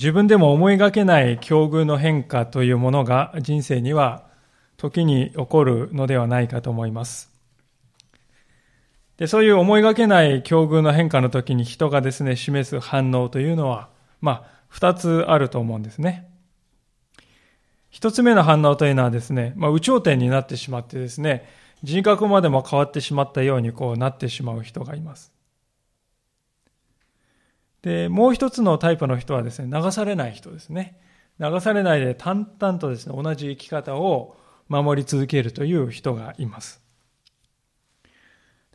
[0.00, 4.24] 自分でも思いがけない境遇の変化というものが人生には
[4.78, 7.30] 時に起こるのではないかと思います。
[9.18, 13.90] でそういう思いがけない境遇の変化の時に人がですね、示す反応というのは、
[14.22, 16.30] まあ、二つあると思うんですね。
[17.90, 21.46] 一つ目の反応というのはですね、まあ、有頂天になってしまってですね、
[21.82, 25.30] 人格までも変わってしまったようにこうなってしまう人がいます。
[27.82, 31.00] で、もう一つのタイプの人はですね、流されない人ですね。
[31.38, 34.36] 流されないで淡々とですね、同じ生き方を
[34.68, 36.82] 守り続けるという人がいます。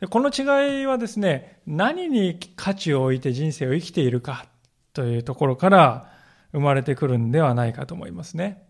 [0.00, 4.46] でこの違いはですね、何に価値を置いて人生を生きているか
[4.92, 6.12] というところから
[6.52, 8.66] 生まれてくるんではないかと思いますね。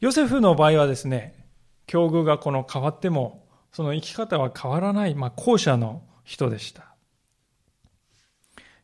[0.00, 1.46] ヨセフの場合はですね、
[1.86, 6.91] 境遇がこの変わっても、その生き方は変わらない、まあ、後者の人でした。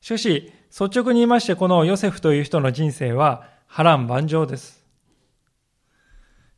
[0.01, 4.85] しかし、率直に言いまして、このヨセフという人の人生は波乱万丈です。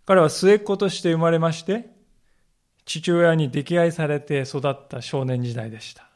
[0.06, 1.86] 彼は末っ子として生まれまして、
[2.84, 6.08] 父親に溺愛されて育った少年時代でした。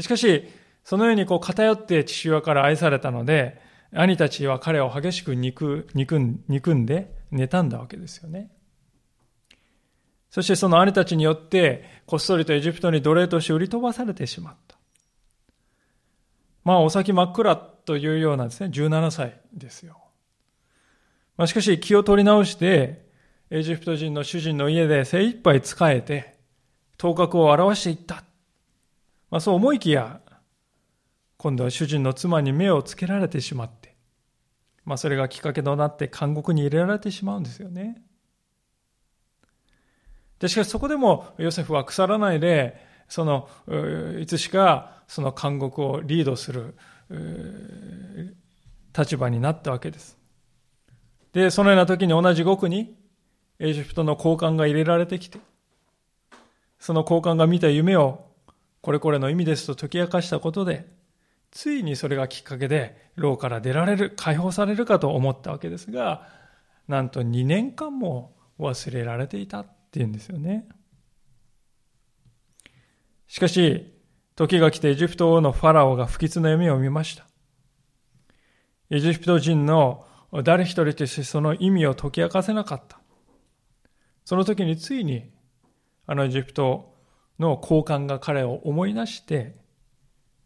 [0.00, 0.44] しかし、
[0.84, 3.60] そのようにこう偏って父親から愛されたので、
[3.94, 8.50] 兄たちは彼を激しく憎憎んで妬んだわけですよね。
[10.30, 14.71] そしてその兄たちによってこっそりとエジプトに奴隷として売り飛ばされてしまった。
[16.64, 19.98] まあお先真っ暗というようなですね、17歳ですよ。
[21.36, 23.06] まあ、しかし気を取り直して
[23.50, 26.36] エジプト人の主人の家で精一杯仕えて
[26.98, 28.24] 頭角を現していった。
[29.30, 30.20] まあ、そう思いきや
[31.38, 33.96] 今度は主人の妻に目をつけられてしまって、
[34.84, 38.02] まあ、それがきっかけとなって監獄に入れられてしまうんですよね。
[40.38, 43.46] で、しかしそこでもヨセフは腐らないで、その、
[44.18, 46.74] いつしかその監獄をリードする
[48.96, 50.16] 立場になったわけです。
[51.34, 52.96] で、そのような時に同じ獄に
[53.58, 55.40] エジプトの高官が入れられてきて、
[56.78, 58.24] その高官が見た夢を
[58.80, 60.88] これこれの意味ですと解き明かしたことで、
[61.50, 66.26] ついにそれがきっかけで牢から出られる、解放されるかと思ったわけですが、
[66.88, 70.66] なんと2年間も忘れられていたっていうんですよね。
[73.32, 73.90] しかし、
[74.36, 77.26] 時が来てエジプト王のファラオが不吉な夢を見ました。
[78.90, 80.04] エジプト人の
[80.44, 83.00] 誰一人としてその意味を解き明かせなかった。
[84.26, 85.30] その時についに、
[86.06, 86.94] あのエジプト
[87.38, 89.56] の高官が彼を思い出して、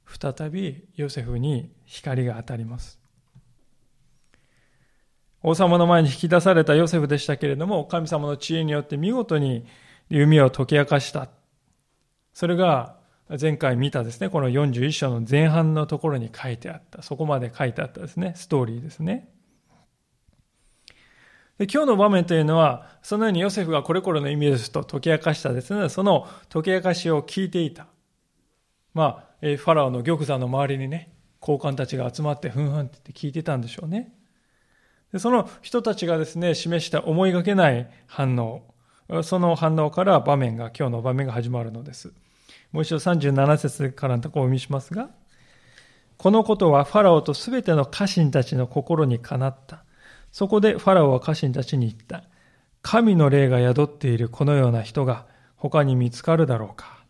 [0.06, 3.00] 再びヨセフに光が当たります。
[5.42, 9.66] 王様の前に引き出されたヨセフでしたけれども、神様の知恵によって見事に
[10.08, 11.30] 弓を解き明かした。
[12.36, 12.96] それが
[13.40, 19.30] 前回見たですね、この41章の前半のところに書いてあった、そこまで書いてあったですね、ストーリーですね。
[21.56, 27.86] で今日の場面というのは、そのようにヨセフがこれこれの意味ですと解き明かしたですね、その解き明かしを聞いていた。
[28.92, 34.12] まあ、ファラオの玉座の周りにね、高官たちが集まってふんふんって聞いてたんでしょうね。
[35.10, 38.74] でその人たちがですね、示した思いがけない反応、
[39.22, 42.12] その反応から場面が、今日の場面が始まるのです。
[42.76, 45.08] もう一度37節からのところをお見しますが、
[46.18, 49.82] このことはファラオとすべての家臣たちの心にかなった。
[50.30, 52.24] そこでファラオは家臣たちに言った。
[52.82, 55.26] 神の霊が宿っているこのような人が
[55.56, 57.02] 他に見つかるだろうか。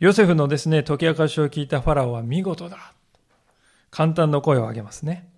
[0.00, 2.92] ヨセフのですね、解き明かしを聞いたファラオは見事だ。
[3.90, 5.30] 簡単な声を上げますね。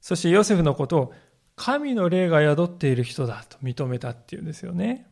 [0.00, 1.12] そしてヨセフのことを
[1.54, 5.11] 神の霊が宿っている人だと認めたっていうんですよね。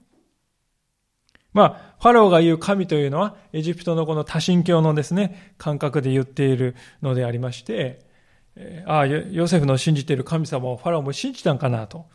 [1.52, 8.06] まあ、ファラオが言う神というのは、エジプトのこの多神教のですね、感覚で言っているのでありまして、
[8.86, 12.06] ああ、ヨセフの信じている神様をファラオも信じたんかなと。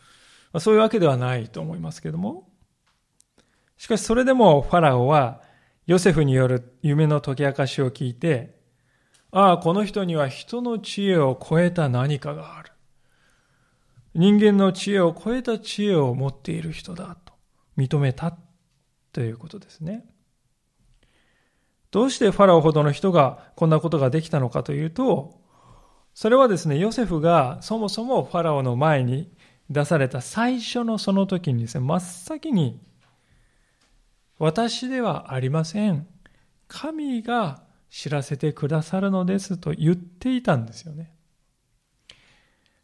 [0.60, 2.48] そういうわけではないと思いますけども。
[3.78, 5.42] しかしそれでもファラオは
[5.86, 8.56] ヨセフによる夢の解き明かしを聞いて、
[9.32, 12.72] ああ、この人には人の知恵を超えた何かがある。
[14.14, 17.34] 人間の知恵を超えた知恵を持っている人だと
[17.78, 18.38] 認めた
[19.16, 20.04] ということですね。
[21.90, 25.40] どうしてファラオほどの人がこんなことができたのかというと、
[26.14, 29.32] それはですね、ヨセフがそもそもファラオの前に
[29.70, 32.82] 出された最初のその時にですね、真っ先に
[34.38, 36.06] 私ではありません。
[36.68, 41.16] 神が知らせてくださるのですと言っていたんですよね。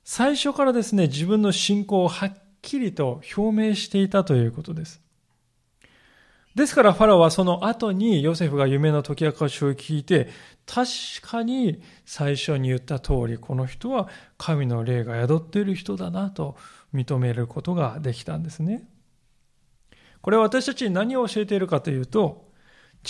[0.06, 5.02] 最初からですね、自分の信仰をはっきりと表明していたということです。
[6.56, 10.30] ですからファラオはその後にヨセフが夢の解き明かしを聞いて、
[10.66, 10.90] 確
[11.22, 16.58] かに最初に言った通り、この人は神の霊が宿っている人だなと
[16.94, 18.88] 認めることができたんですね。
[20.22, 22.52] これは私たちに何を教えているかというと、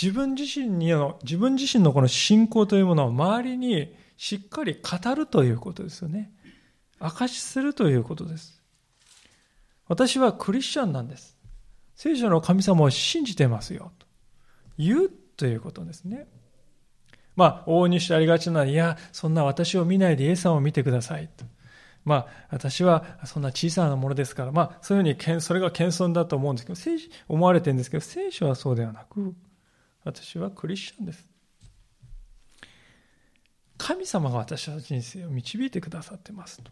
[0.00, 6.32] 自分自身にの、自分自身のこの信仰というものを周りにしっかり語るということですよね。
[7.00, 8.62] 証しするということです。
[9.88, 11.36] 私はクリスチャンなんです。
[11.94, 13.92] 聖書の神様を信じてますよ。
[13.98, 14.06] と
[14.78, 16.26] 言うということですね。
[17.36, 21.28] まあ、往々にしてありがちな、いや、そんな私を見ないでイエスさんを見てください。
[21.28, 21.44] と
[22.04, 26.96] まあ、私はそんな小さなものですから、まあ、そういうふうに、それが謙遜だと思うんですけど、聖
[27.28, 29.34] 思われてるんですけど、聖書はそうではなく、
[30.04, 31.26] 私はクリスチャンです。
[33.78, 36.70] 神様が私の人生を導いてくださってますと。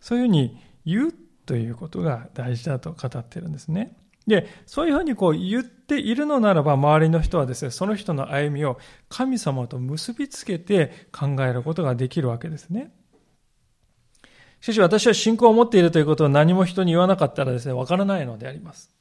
[0.00, 1.14] そういうふうに言う
[1.44, 3.96] ということが大事だと語ってるんですね。
[4.28, 8.78] で、そういうふうにこう言っているのならば、周りの人はですね、その人の歩みを
[9.08, 12.92] 神様と結びつけて考えることができるわけですね。
[14.60, 18.94] しかし私は信仰を持っているということを何も人に言わなかったらですね、わからないのであります。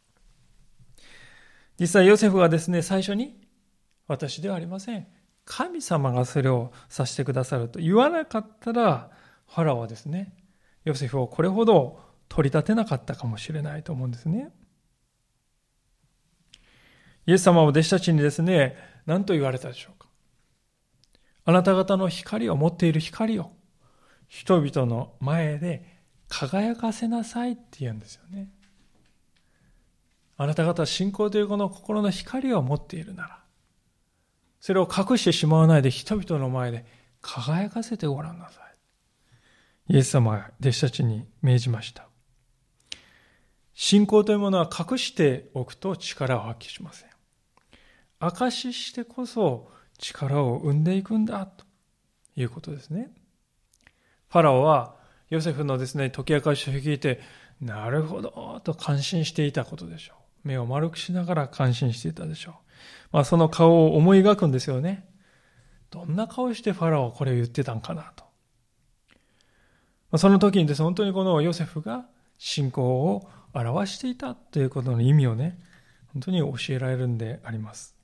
[1.78, 3.38] 実際ヨセフはですね、最初に、
[4.08, 5.08] 私ではありません。
[5.44, 9.12] 神様がそれをさせてくださると言わなかったら、
[9.48, 10.34] ファラオはですね、
[10.86, 12.00] ヨセフをこれほど
[12.30, 14.52] 取り立てなかったかもしれないと思うんですね。
[17.28, 18.76] イエス様は弟子たちにですね、
[19.06, 20.08] 何と言われたでしょうか？
[21.46, 23.52] あなた方の光を持っている光を
[24.28, 28.50] 人々の前で輝かせなさいって言うんですよね。
[30.38, 33.40] あなた方は信仰というこの心の光を持っているなら、
[34.60, 36.86] それを隠してしまわないで人々の前で
[37.22, 38.62] 輝かせてごらんなさ
[39.90, 39.94] い。
[39.94, 42.08] イエス様は弟子たちに命じました。
[43.74, 47.10] 信仰というものは隠しておくと力を発揮しません。
[48.20, 51.66] 証ししてこそ力を生んでいくんだと
[52.36, 53.12] いうことですね。
[54.30, 54.96] ファラオは
[55.30, 57.20] ヨセフのですね、解き明かしを聞いて、
[57.62, 60.48] なるほどと感心していたことでしょう。
[60.48, 62.54] 目を丸くしながら感心していたでしょう。
[63.12, 65.08] まあその顔を思い描くんですよね。
[65.90, 68.26] どんな顔してファラオはこれを言ってたんかなと。
[70.10, 72.06] まあ、その時にですね、本当にこのヨセフが
[72.38, 75.60] 信仰を表していたということの意味をね、
[76.14, 77.97] 本当に教えられるんであります。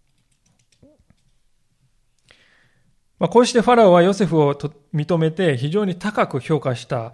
[3.19, 4.53] まあ、こうしてファラオはヨセフを
[4.93, 7.13] 認めて非常に高く評価した、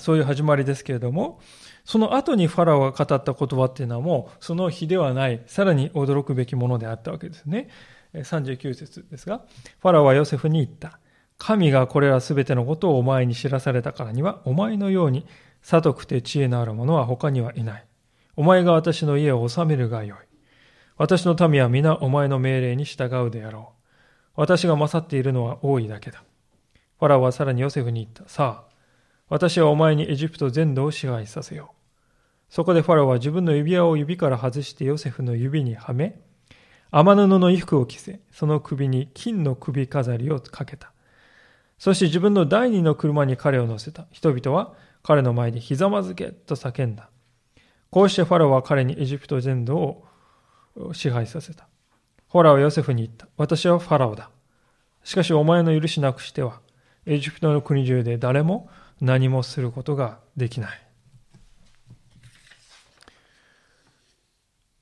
[0.00, 1.40] そういう始まりですけれども、
[1.84, 7.68] その後にファラオが語った言葉っていうのはもうその日ではない、さらに驚くべきものであったわけですね。
[8.12, 9.42] 39節ですが、
[9.80, 10.98] ファラオはヨセフに言った。
[11.38, 15.26] 神がこれらすべてのことをお前に知らされたからには、お前のように
[15.62, 17.84] 悟くて知恵のある者は他にはいない。
[18.36, 20.18] お前が私の家を治めるがよい。
[20.96, 23.75] 私の民は皆お前の命令に従うであろう。
[24.36, 26.22] 私が勝っているのは多いだけだ。
[26.98, 28.28] ファラオはさらにヨセフに言った。
[28.28, 28.74] さあ、
[29.28, 31.76] 私はお前にエジプト全土を支配させよう。
[32.48, 36.20] そこでファラオは自分の指輪を指から外してヨセフの指にはめ、
[36.92, 40.92] 天布の衣服を着せ、その首に金の首飾りをかけた。
[41.78, 44.06] そして自分の第二の車に彼を乗せた。
[44.10, 47.10] 人々は彼の前にひざまずけと叫んだ。
[47.90, 50.04] こうしてファラオは彼にエジプト全土を
[50.92, 51.68] 支配させた。
[52.30, 53.28] ファラオはヨセフに言った。
[53.36, 54.30] 私はファラオだ。
[55.04, 56.60] しかしお前の許しなくしては、
[57.06, 58.68] エジプトの国中で誰も
[59.00, 60.86] 何もすることができない。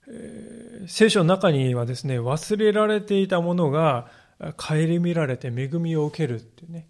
[0.08, 4.08] えー、聖書の中にはですね、忘れられていたものが
[4.56, 6.88] 顧みられて恵みを受けるっていうね、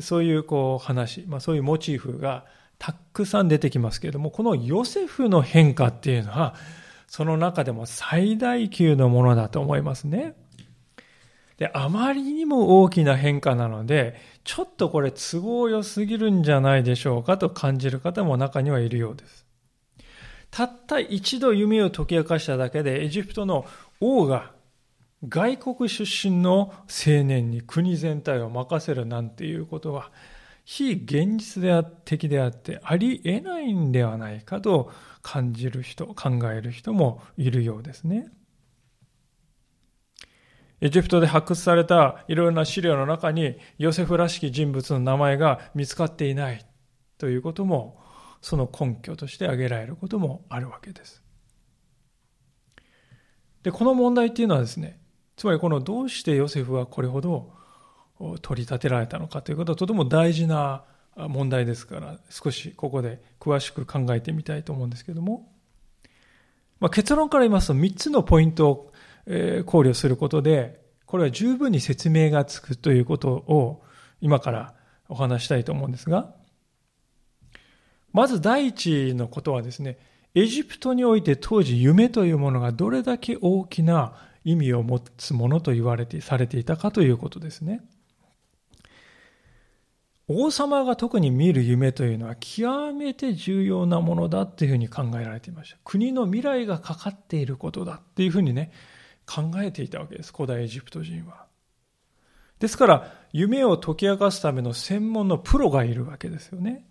[0.00, 2.44] そういうこう話、まあ、そういうモチーフが
[2.78, 6.54] たくさん出てきますけれども、このヨセフの変化っていうのは、
[7.14, 10.34] その中でも最大級のものだと思いますね。
[11.58, 19.46] で、あまりにも大きな変化なので、ちょっとこれ都合良すぎるんじゃないでしょうかと感じる方も中にはいるようです。
[20.50, 23.64] たった一度夢を解き明かしただけで、エジプトの
[24.00, 24.50] 王が
[25.28, 30.10] 外国出身の青年に国全体を任せるなんていうことは、
[30.64, 31.62] 非現実
[32.04, 34.90] 的であってありえないんではないかと
[35.22, 38.30] 感じる人、考える人もいるようですね。
[40.80, 46.66] エジプトで発掘されたいろいろな資料の中にヨセフらしき人物の名前が見つかっていない
[47.16, 48.02] ということも
[48.42, 51.22] その根拠として挙げられることもあるわけです。
[53.62, 55.00] で、この問題っていうのはですね、
[55.36, 57.54] つまりこのどうしてヨセフはこれほど
[58.40, 60.84] 取り立てられたのかということはとても大事な
[61.16, 65.48] 問題ですから少しここで詳しく考えてみたいと思うんですけども、
[66.80, 68.92] まあ、結論から言いますと3つのポイントを
[69.66, 73.82] 考慮することで、これは十分に説明がつくということを
[74.20, 74.74] 今から
[75.08, 76.34] お話したいと思うんですが、
[78.12, 79.98] まず第一のことはですね、
[80.34, 84.14] エジプトにおいて当時夢というものがどれだけ大きな
[84.44, 87.82] 意味を持つものと言われて、されていたかということですね。
[90.26, 95.76] 王様が特に見る夢というのは極めて重要なものだっていうふうに考えられていました。
[95.84, 98.72] 国の未来がかかっていることだっていうふうにね、
[99.26, 100.32] 考えていたわけです。
[100.34, 101.44] 古代エジプト人は。
[102.58, 106.86] ですから、夢を解き明かすための専門のプロがいるわけですよね。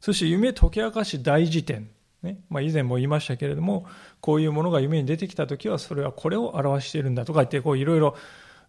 [0.00, 1.90] そして夢解き明かし大辞典。
[2.22, 2.40] ね。
[2.48, 3.86] まあ、以前も言いましたけれども、
[4.20, 8.14] こういうものが夢に出てきたときは、それはこれを表しているんだとか言って、こういろいろ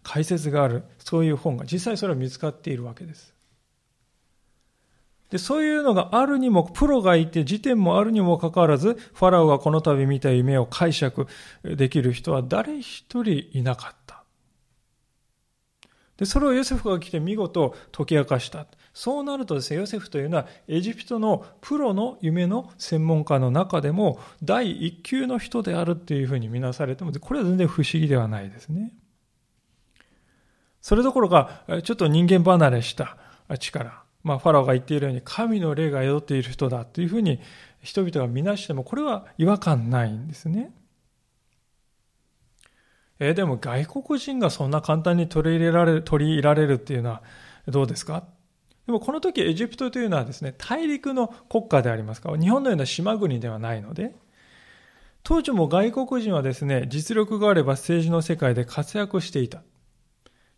[0.01, 3.36] 解説がある、そういう本が実際それは見つかっているわけです。
[5.29, 11.27] で、そういうのがあるにも、プロがいて、時点もあるにもかかわらず、ファラオがこの度見た夢を解釈
[11.63, 14.23] できる人は誰一人いなかった。
[16.17, 18.65] で、それをヨセフが来て見事解き明かした。
[18.93, 28.93] そうなるとですね、ヨセフというのはエジプトのプロの夢の専門家の中でも第一級の人であるっていうふうに見なされても、これは全然不思議ではないですね。
[30.81, 33.17] それどころか、ちょっと人間離れした
[33.59, 34.06] 力。
[34.27, 37.39] まあ、ファラオが言っているように神の霊が宿っている人だというふうに
[37.81, 40.71] 人々が見なしてもこれは違和感ないんですね。
[43.19, 47.23] え、でも外国人がそんな簡単に取り入れられる、取り入れられるっていうのは
[47.67, 48.25] どうですか？
[48.85, 52.29] でもこの時エジプトというのはですね、大陸の国家でありますか？
[52.29, 54.15] ら、日本のような島国ではないので、
[55.23, 59.63] 当時も外国人はですね、実力があれば政治の世界で活躍していた。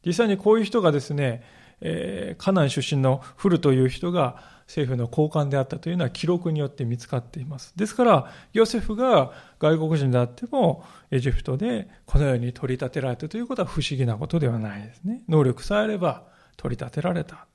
[0.06, 1.44] 実際にこういう人がですね、
[1.82, 7.74] えー、カナン出身のフルという人が政府の高官であったというのは記録によって見つかっています。
[7.76, 15.24] ですから、ヨセフが外国人であっても、エジプトでこのように取り立てられたということは不思議なことではないですね。
[15.28, 16.24] 能力さえあれば
[16.56, 17.48] 取り立てられた。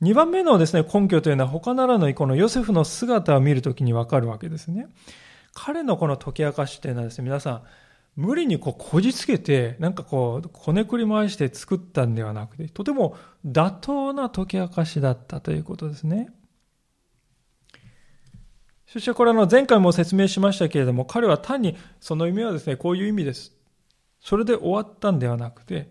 [0.00, 4.88] 二番目のですね、根拠というのは他ならぬこのヨセフの姿を見るときにわかるわけですね。
[5.52, 7.62] 彼のこの解き明かしというのはですね、皆さん、
[8.20, 16.28] 無理にこうこじつけて、なんかこう、こねくり回して作ったんではなくて、とても妥当な解き明かしだったということですね。
[18.86, 23.54] そしてこれあの前回も説明しましたけれども、彼は単にその意味はですね、こういう意味です。
[24.20, 25.90] それで終わったんではなくて、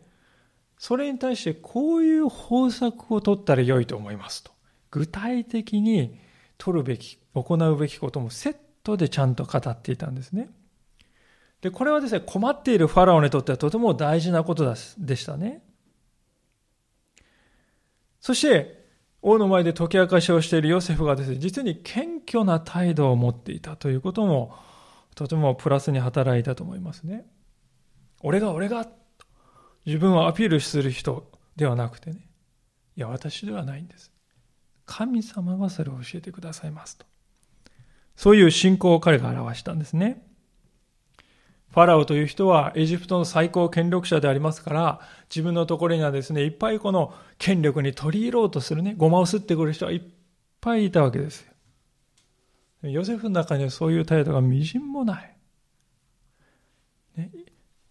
[0.78, 4.52] それに対してこういう方策を取ったら良いと思いますと。
[4.92, 6.20] 具体的に
[6.60, 10.52] 取るべき、行うべきこともセットでちゃんと語っていたんですね。
[11.62, 15.62] で、これはですね、困っているファラオにとってはとても大事なことでしたね。
[18.22, 18.80] そして、
[19.22, 24.56] 王の前で解き明かしをしているヨセフがですね、実に謙虚な態度を持っていたということも、
[25.16, 27.26] とてもプラスに働いたと思いますね。
[28.22, 28.88] 俺が俺が、
[29.86, 32.30] 自分をアピールする人ではなくてね、
[32.96, 34.14] いや、私ではないんです。
[34.86, 37.06] 神様がそれを教えてくださいますと。
[38.16, 40.29] そういう信仰を彼が表したんですね。
[41.72, 50.02] ファラオという人はエジプトの最高権力者でありますから、自分のところにはですね、いっぱいこの権力に取り入ろうとするね、ごまを吸ってくる人はいっ
[50.62, 52.90] ぱいいたわけですよ。
[52.90, 55.38] ヨセフの中にはそういう態度がみじんもない。
[57.18, 57.32] ね、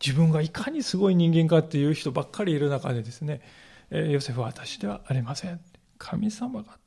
[0.04, 3.42] 自分がいかにすごい人間かっていう人ばっかりいる中でですね、
[3.90, 5.61] えヨセフは私ではありません。
[5.99, 6.78] 神様が。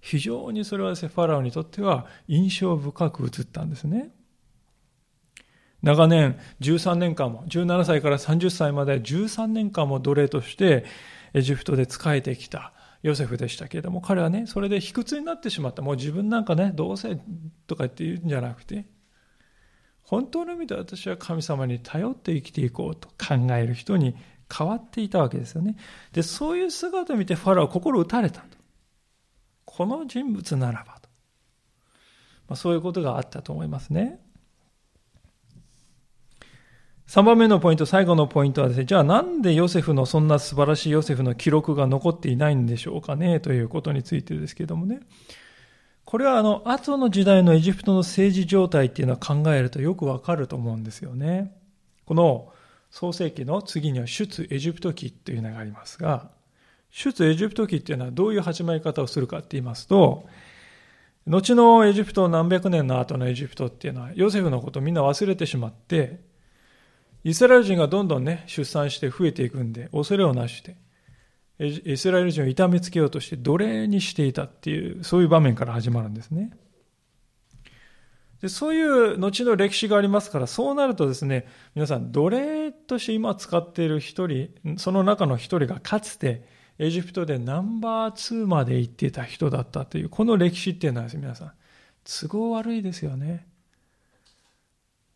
[0.00, 4.10] 非常にそれはですね、ファラオにとっては印象深く映ったんですね。
[5.82, 10.84] 長年13年間も、17歳から30歳まで13年間も奴隷として
[11.34, 12.72] エジプトで仕えてきた
[13.02, 15.82] ヨセフでしたけれども、彼はね、それで卑屈になってしまった。
[15.82, 17.20] もう自分なんかね、どうせ
[17.66, 18.86] とか言って言うんじゃなくて、
[20.02, 24.14] 本当の意味で私は神様に頼って生きていこうと考える人に
[24.56, 25.76] 変わっていたわけですよね。
[26.12, 28.46] で、そういう姿を見てファラは心打たれたと。
[29.64, 31.08] この人物ならばと。
[32.46, 34.20] まあ、そういうことがあったと思いますね。
[37.12, 45.00] 3番目のポイント、最後のポイントはですね、じゃあなんでヨセフのそんな素晴らしいヨセフの記録が残っていないんでしょうかね、ということについてですけどもね。
[46.06, 51.54] これはあの、後の時代のエジプトの政治状態っていうのは考えるとよくわかると思うんですよね。
[52.06, 52.50] この
[52.90, 56.30] 創世記の次には出エジプト記っていうのがありますが、
[56.90, 60.24] 出エジプト記っていうのはどういう始まり方をするかって言いますと、
[61.26, 66.31] 後のエジプト何百年の後のエジプトっていうのはヨセフのことをみんな忘れてしまって、
[67.24, 70.76] イスラエル人がどんどんね、出産して増えていくんで、恐れをなして、
[71.58, 76.50] イスラエル人を痛めつけようとして奴隷にしていたっていう、そういう場面から始まるんですね。
[78.40, 86.44] でそういう後の歴史がありますから、そうなるとですね、皆さん、奴隷として今使っている一人、その中の一人がかつて
[86.80, 91.52] エジプトでナンバー2まで行っていた人だったという、この歴史っていうのはですね、皆さん、
[92.02, 93.46] 都合悪いですよね。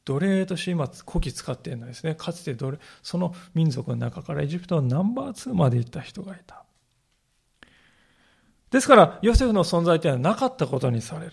[0.07, 6.65] 奴隷として今、古希使っているのですね、かつて奴隷、その民族の中からエジプトのナンバー2まで行った人がいた。
[8.71, 11.33] ですから、ヨセフの存在というのはなかったことにされる。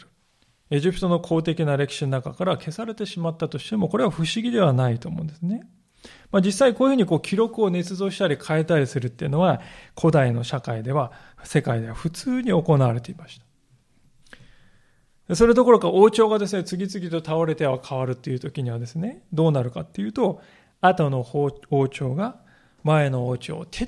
[0.71, 5.67] エジプトの公的な歴史の中から消されてしまったとしても、これは不思議ではないと思うんですね。
[6.31, 9.61] まあ、実際こういうふうにこう記録を捏造したり変えたりするっていうのは、
[9.95, 11.11] 古代の社会では、
[11.43, 13.42] 世界では普通に行われていました。
[15.31, 20.41] それどころか王朝がですね、次々と倒れては変わるっていう時にはですね、どうなるかっていうと、
[20.81, 21.25] 後の
[21.69, 22.41] 王朝が
[22.83, 23.85] 前の王朝を徹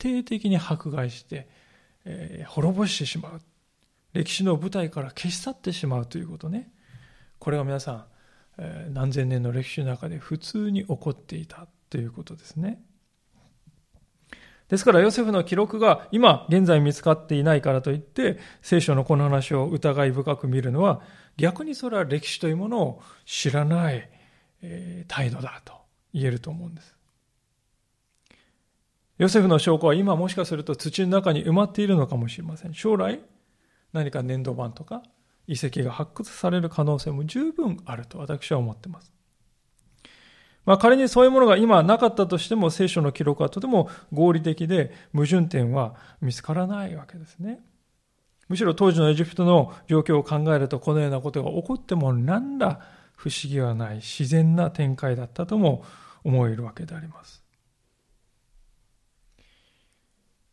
[0.00, 1.48] 底的に迫害して、
[2.04, 3.40] えー、滅ぼしてしまう。
[4.12, 6.70] 歴史の舞台から消し去ってしまうということね。
[7.38, 8.04] これが皆さん、
[8.58, 12.82] え何千年の歴史の中で普通に起こっていたということですね。
[14.68, 21.02] ですからヨセフの記録が今現在見つかっていないからといって聖書のこの話を疑い深く見るのは
[21.36, 24.08] 逆にそれは歴史というものを知らない、
[25.06, 25.74] 態度だと
[26.12, 26.96] 言えると思うんです。
[29.18, 32.74] ヨセフの証拠は今もしかすると土の中に埋まっているのかもしれません。
[32.74, 33.20] 将来
[33.92, 35.02] 何か粘土板とか
[35.46, 39.15] 遺跡が発掘される可能性も十分あると私は思っています。
[40.66, 47.60] まあ仮にそういうものが今なかったとしても聖書の記録はとても合理的で矛盾点は見つからないわけですね。
[48.48, 52.80] むしろ当時のエジプトの状況を考えるとこのようなことが起こっても何ら
[53.16, 55.84] 不思議はない自然な展開だったとも
[56.22, 57.46] 思えるわけであります。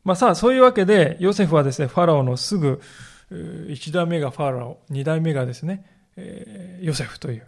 [0.04, 2.82] まあさあ、そういうわけで、ヨセフはですね、ファラオのすぐ
[3.32, 5.86] 1代目がファラオ、2代目がですね、
[6.18, 7.48] え、ヨセフという、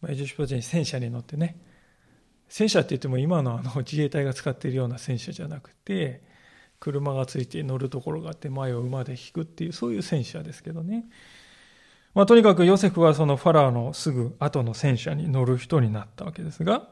[0.00, 1.60] ま、エジプト人戦車に乗ってね、
[2.56, 6.22] 戦車って言っても今のあの 自衛隊が使っているような戦車じゃなくて、
[6.78, 11.04] 車がついて乗るところがあって前を馬で引くっていうそういう戦車ですけどね。
[12.14, 16.86] まあ、とにかくヨセフはそのファラオのすぐ後の戦車に乗る人になったわけですが、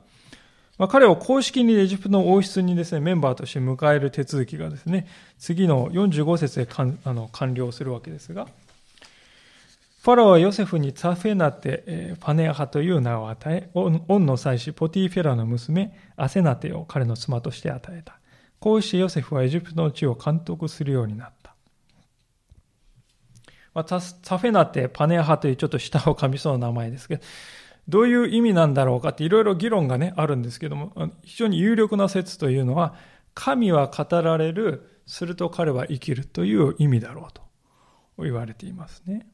[0.78, 5.06] まあ、彼を公式にエジプトの王室にですね、メンバーとして迎える手続きがですね、
[5.38, 6.68] 次の45節で
[7.04, 8.48] あの完了するわけですが、
[10.02, 18.18] ファラオはヨセフにツァフェナテ、パネアハという名を与え、オンの妻子ポティフェラの娘、アセナテを彼の妻として与えた。
[18.58, 21.54] こうしてヨセフはエジプトの地を監督するようになった。
[23.74, 27.22] まあ、ツァフェナテ、パネアハというちょっと下を噛みそうな名前ですけど、
[27.86, 32.96] どういう意味なんだろうかっていろいろ議論がね、あるんですけども、非常に有力な説というのは、
[33.34, 37.42] 神は語られる、すると彼は生きるという意味だろうと
[38.18, 39.28] 言われていますね。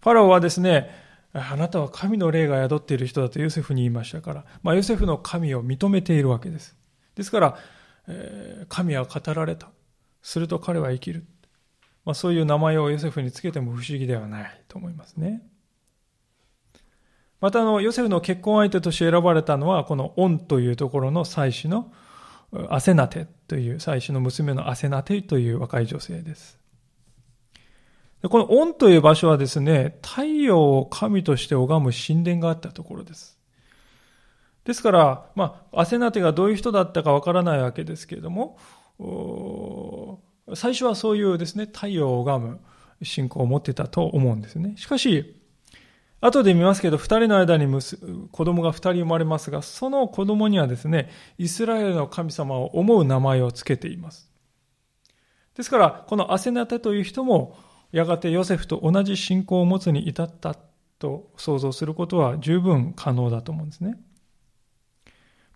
[0.00, 0.90] ファラオはですね、
[1.32, 6.76] あなたは神の霊が宿っている人だとヨセフに言いましたから、まあ、ヨセフの神を認めているわけです。
[7.14, 7.58] ですから、
[8.06, 9.68] えー、神は語られた。
[10.22, 11.24] すると彼は生きる。
[12.04, 15.42] まあ、そういう名前をヨセフにつけても不思議ではないと思いますね。
[17.40, 21.92] またあの、ヨセフの結婚相手として選ばれたのは、このオンというところの妻子の
[22.70, 26.58] アセナテという、妻子の娘のアセナテという若い女性です。
[28.22, 33.38] このオンという場所はですね、太陽を神として拝む神殿があったところです。
[34.64, 38.58] ですから、まあ、アセナテがどういう人だったかわからないわけですけれども、
[40.54, 42.60] 最初はそういうですね、太陽を拝む
[43.02, 44.74] 信仰を持ってたと思うんですね。
[44.76, 45.36] しかし、
[46.20, 47.66] 後で見ますけど、二人の間に
[48.32, 54.28] 子供が二人生まれますが、その子供にはですね、イスラエルの神様を思う名前をつけています。
[55.54, 57.56] ですから、このアセナテという人も、
[57.92, 60.54] やがてヨセフと同じ信仰を持つに至った
[60.98, 63.98] と想像することは十分可能だと思うんですね。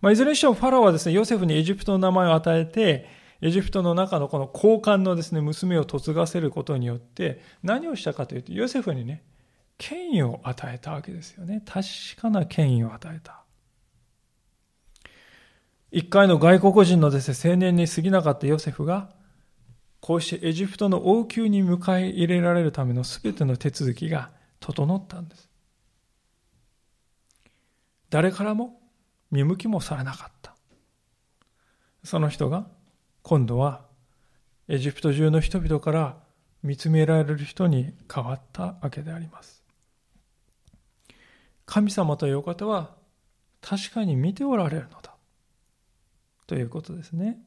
[0.01, 3.07] まあ、いずれにしてもファラオはですね、ヨセフにエジプトの名前を与えて、
[3.41, 9.23] エジプトの中のこの交換のですね、娘を嫁がせることによって、何をしたかというと、ヨセフにね、
[9.77, 11.61] 権威を与えたわけですよね。
[11.65, 11.85] 確
[12.21, 13.43] かな権威を与えた。
[15.91, 19.09] 一回の外国人のですね、青年に過ぎなかったヨセフが、
[20.03, 25.49] こうしてエジプトの王宮に迎え入れられるための全ての手続きが整ったんです。
[28.09, 28.81] 誰からも
[29.31, 30.57] 見向きもされなかった。
[32.03, 32.67] その人が
[33.21, 33.85] 今度は
[34.67, 36.17] エジプト中の人々から
[36.63, 39.63] 見つめられる人に変わったわけであります。
[41.65, 42.93] 神様というお方は
[43.61, 45.15] 確かに見ておられるのだ。
[46.45, 47.39] ということですね。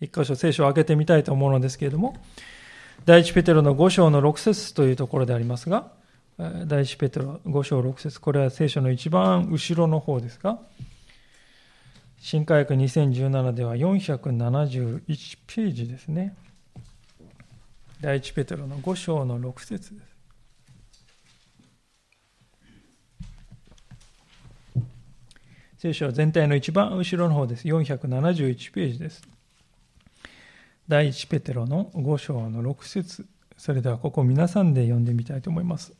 [0.00, 2.16] 一箇所聖書を開けてみたいと思うのですけれども、
[3.04, 5.92] 第一ペテロの5章の6節というところでありますが、
[6.66, 10.58] 第一ペテロ5章6節これは聖書の一番後ろの方ですが、
[12.18, 16.34] 新科学2017では471ページですね。
[18.00, 20.16] 第一ペテロの5章の6節です。
[25.78, 27.68] 聖書は全体の一番後ろの方です。
[27.68, 29.35] 471ページです。
[30.88, 35.90] 第一ペテロの5章の6節それではここ皆さんで読んでみたいと思います。
[35.90, 35.96] よ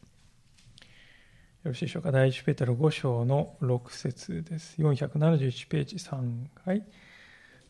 [1.64, 2.12] ろしいでしょうか。
[2.12, 4.76] 第一ペテロ5章の6節です。
[4.78, 6.84] 471ページ3回。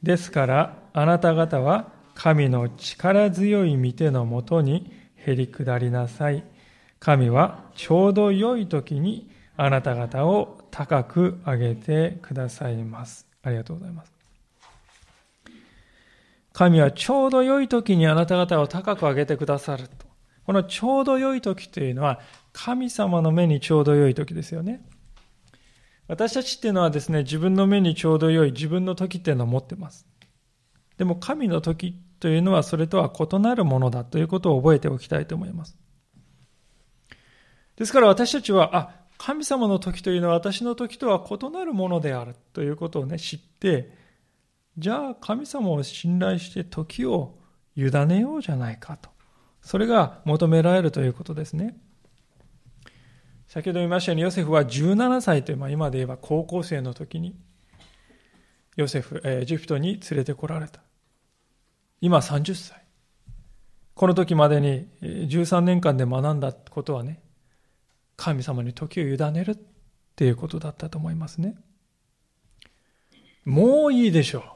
[0.02, 6.44] ですから、あなた方は神の力強い御手のもとにへり下りなさい。
[6.98, 13.26] 神はちょうど良い時にあなた方を高く上げてくださいます。
[13.42, 14.15] ありがとうございます。
[16.56, 20.06] 神はちょうど良い時にあなた方を高く上げてくださると。
[20.46, 22.18] このちょうど良い時というのは、
[22.54, 24.82] 神様の目にちょうど良い時ですよね。
[26.08, 30.06] 私たちっていうのはですね、自分の目にちょうど良い自分の時っていうのを持ってます。
[30.96, 35.76] でも神の時というのはそれとは異なるものだということを覚えておきたいと思います。
[37.76, 44.05] ですから私たちは、あ、神様の時というのは私の時とは異なるものであるということをね、知って、
[44.78, 47.38] じゃあ神様を信頼して時を
[47.76, 49.10] 委ねようじゃないかと。
[49.62, 51.76] それが求められるということですね。
[53.46, 57.36] 先ほど言いましたように、ヨセフは17歳という、まあ、今で言えば高校生の時に、
[58.76, 60.80] ヨセフ、エジプトに連れてこられた。
[62.00, 62.82] 今30歳。
[63.94, 67.22] この時までに13年間で学んだことはね、
[68.16, 69.58] 神様に時を委ねるっ
[70.16, 71.56] ていうことだったと思いますね。
[73.44, 74.55] もういいでしょう。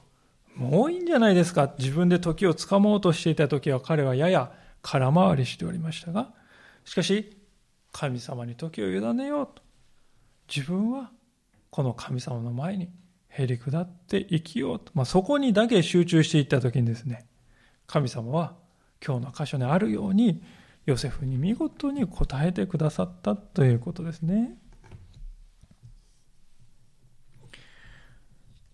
[0.56, 1.74] もういいんじゃないですか。
[1.78, 6.32] 自分で時をつかもうとしていた時は彼はやや空回りしておりましたが、
[6.84, 7.36] しかし、
[7.92, 9.62] 神様に時を委ねようと。
[10.54, 11.10] 自分は
[11.70, 12.90] この神様の前に
[13.28, 14.92] へり下って生きようと。
[14.94, 17.26] まあ、そこにだけ集中していった時にですね、
[17.86, 18.54] 神様は
[19.04, 20.42] 今日の箇所にあるように、
[20.86, 24.56] ヨセフに見事に答えてくださったということですね。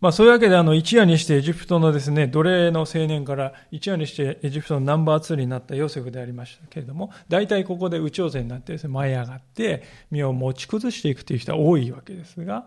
[0.01, 12.67] まあ、そういうわけであの一夜にしてエジプトのですね奴隷の青年から一夜にしてエジプトのナンバー2になったヨセフでありましたけれども大体ここで有頂天になってですね舞い上がって身を持ち崩していくという人は多いわけですが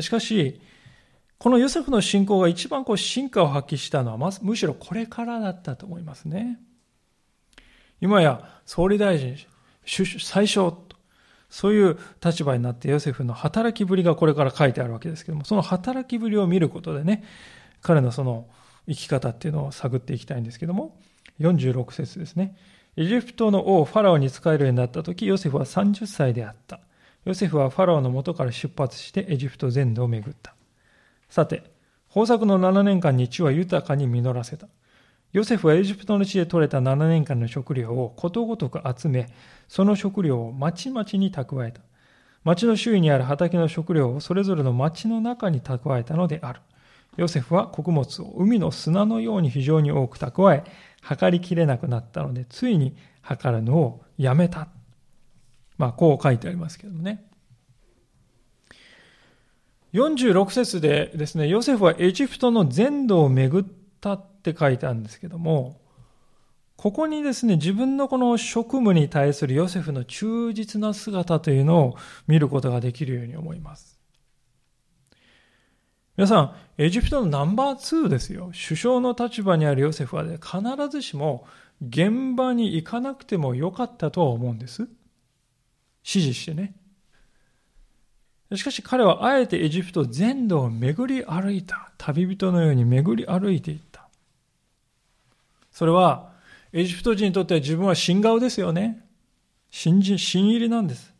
[0.00, 0.60] しかし
[1.38, 6.58] このヨセフの信仰が一番こう進化を発揮したのはまむしろこれからだったと思いますね。
[8.00, 9.36] 今や総理大臣
[10.18, 10.72] 最初
[11.48, 17.24] そういう立場になってヨセフの働きぶりがこれから書いてあるわけですけども、その働きぶりを見ることでね、
[17.82, 18.46] 彼のその
[18.88, 20.98] 生き方っていうのを探っていきたいんですけども、
[21.40, 22.56] 46節ですね。
[22.96, 26.80] エジプトの王ファラオに仕えるようになった時、ヨセフは30歳であった。
[27.24, 30.54] ヨセフはファラオの元から出発してエジプト全土を巡った。
[31.28, 31.64] さて、
[32.08, 34.68] 豊作の7年間に地は豊かに実らせた。
[35.32, 39.28] ヨセフはエジプトの地で採れた7年間の食料をことごとく集め、
[39.68, 41.80] その食料を町々に蓄えた。
[42.44, 46.60] 町の周囲にある畑の食料をそれぞれの町の中に蓄えたのである。
[47.16, 50.64] ヨセフは穀物を海の砂のように非常に多く蓄え、
[51.00, 54.68] 測りきれなくなったので、ついに測るのをやめた。
[55.78, 57.24] まあ、こう書いてありますけどもね。
[59.92, 63.66] 46節でですね、ヨセフはエジプトの全土を巡っ
[64.00, 65.80] たって書いてあるんですけども、
[66.76, 73.98] ここにですね、自分のこの職務に対するヨセフの忠実な姿というのを見ることができるように思います。
[76.16, 78.52] 皆さん、エジプトのナンバー2ですよ。
[78.52, 81.46] 首相の立場にあるヨセフは、ね、必ずしも
[81.86, 84.82] 現場に行かなくてもよかったとは思うんです。
[84.82, 84.90] 指
[86.04, 86.74] 示してね。
[88.54, 91.90] しかし彼はあえてエジプト全土を巡り歩いた。
[91.98, 93.85] 旅人のように巡り歩いていた。
[95.76, 96.32] それは、
[96.72, 99.06] エジプト人にとっては自分は新顔ですよね。
[99.70, 101.12] 新人、新入りなんです。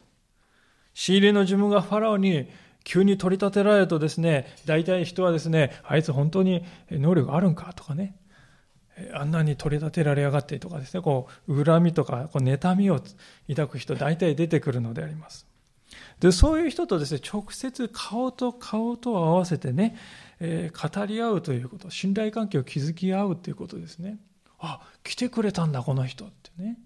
[0.95, 2.49] 新入りの自分がファラオに
[2.83, 8.17] 急に取り立てられるとですね、大体人はですね、あいつ本当に能力あるんかとかね、
[9.13, 12.99] あんなに取り立てられやがってとかですね、こう、恨みとか、こう妬みを
[13.47, 15.47] 抱く人大体出てくるのであります。
[16.19, 19.99] で、そういう人とですね、直接顔と顔と合わせてね、
[20.41, 24.17] えー、語り合うということ、信頼関係を築き合うということですね。
[24.59, 26.79] あ、来てくれたんだ、この人ってね。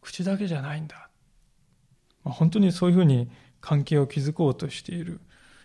[0.00, 1.10] 口だけじゃないんだ。
[2.24, 5.20] まあ、本当にそういうふうに関係を築こうとしている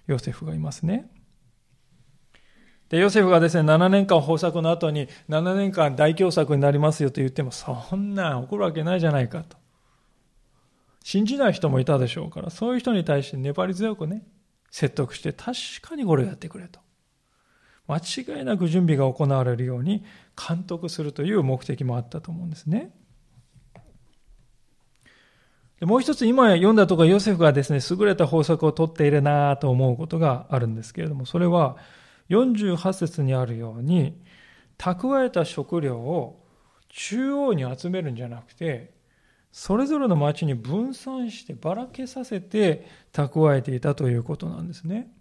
[0.08, 1.10] ヨセフがいますね。
[2.90, 9.58] で、ヨセフがですね、7年間豊作の後に、7年間大凶作になりますよと言っても、そんな起こるわけないじゃないかと。
[11.04, 14.24] 信じない人もいたでしょうから、そういう人に対して粘り強くね、
[14.70, 16.80] 説得して、確かにこれをやってくれと。
[17.88, 20.04] 間違いなく準備が行われるように
[20.36, 22.94] 監督するという目的もあったと思うんですね。
[25.80, 31.78] でもう一つ今読んだところヨセフがですね、優れた法則をとっているなと思うことがあるんですけれども、それは
[32.30, 34.22] 48節にあるように、
[34.78, 36.44] 蓄えた食料を
[36.90, 38.94] 中央に集めるんじゃなくて、
[39.52, 45.15] それぞれの町に分散してばらけさせて蓄えていたということなんですね。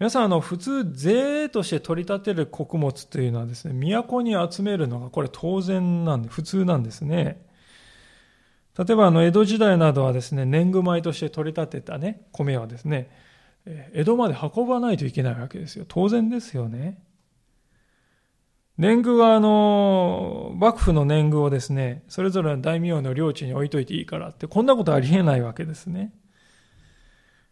[0.00, 7.46] 皆さん、あの、普通、税として取り立てる穀物というのはですね、都に集めるのがこれ当然なんで、普通なんですね。
[8.78, 13.10] 例えば、あの、江戸時代などはですね、年貢米として取り立てたね、米はですね、
[13.92, 15.84] 江戸まで運ばないといけないわけですよ。
[15.86, 17.02] 当然ですよね。
[18.78, 26.14] 年貢は、あの、幕府の年貢をですね、それぞれの大名の領地に置いといていいからって、こんなことありえないわけですね。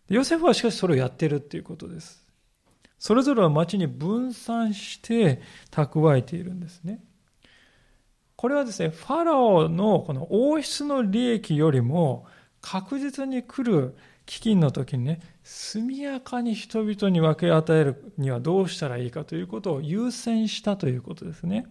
[0.08, 2.27] ヨセフはしかしそれをやってるっていうことです。
[2.98, 7.00] それぞれの町に分散して蓄えているんですね。
[8.36, 12.26] これはですね、ファラオのこの王室の利益よりも
[12.60, 21.66] 確実に来る飢饉の時にね、速やかに人々に分け与えるにはどうしたらいいかということを優先したということですね。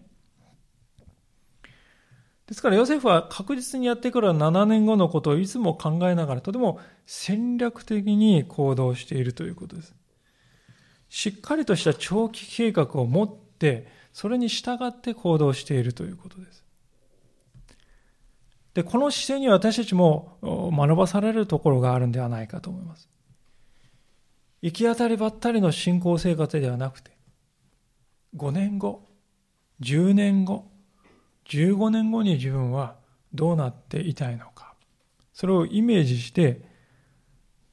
[2.46, 9.94] ですからヨセフは確実にやってくる7年後のことをいつも考えながらとても戦略的に行動しているということです。
[11.08, 16.64] しっかりとした長期計画を持って、それに従って行動しているということです。
[18.74, 23.08] で、この姿勢に私たちも学ばされるところがあるんではないかと思います。
[24.60, 27.12] 行き当たりばったりの信仰生活ではなくて、
[28.36, 29.06] 5年後、
[29.80, 30.70] 10年後、
[31.48, 32.96] 15年後に自分は
[33.32, 34.74] どうなっていたいのか。
[35.32, 36.62] それをイメージして、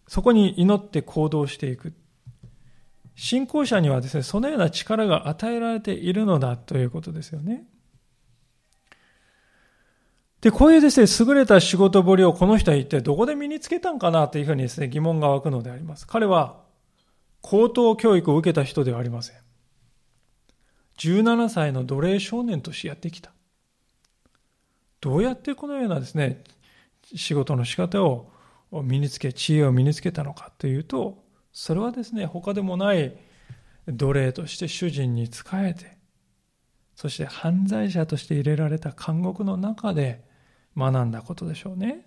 [0.07, 1.93] そこに祈って行動していく。
[3.15, 7.65] 信仰者にはですね、そのような力が与えられているのだということですよね。
[10.41, 16.05] で、こういうですね、優れた仕事ぶりをこの人は一体どこで身につけたんかなというふうにですね、疑問が湧くのであります。
[16.05, 16.61] 彼は
[17.41, 19.37] 高等教育を受けた人ではありません。
[20.97, 23.31] 17歳の奴隷少年としてやってきた。
[25.01, 26.43] どうやってこのようなですね、
[27.15, 28.29] 仕事の仕方を
[28.71, 31.24] 身につけ、知恵を身につけたのかというと、
[31.57, 33.15] それはですね、他でもない
[33.87, 35.97] 奴隷として主人に仕えて、
[36.95, 40.25] そして犯罪者として入れられた監獄の中で
[40.75, 42.05] 学んだことでしょうね。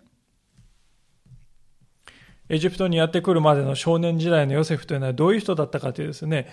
[2.51, 6.47] エジプトにやってくるまでの少年時代のヨセフというのはどういう人だったかというですね、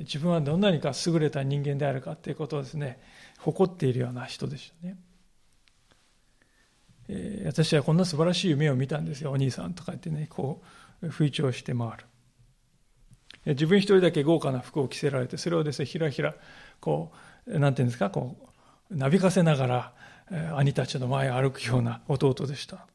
[0.00, 3.00] 自分はどんなにか優れた人間であるかということをですね、
[3.38, 4.98] 誇っているような人でしたね。
[7.46, 10.62] 私はこんな素晴らしい夢を見たんですよ、お兄さんとか言ってね、こ
[11.02, 12.04] う、吹聴して回る。
[13.46, 16.34] 自分一人だけ豪華な服を着せられて、それをですね、ひらひら、
[16.80, 17.12] こ
[17.46, 18.36] う、なんていうんですか、こ
[18.90, 19.92] う、なびかせながら、
[20.56, 22.86] 兄たちの前を歩くような弟でした。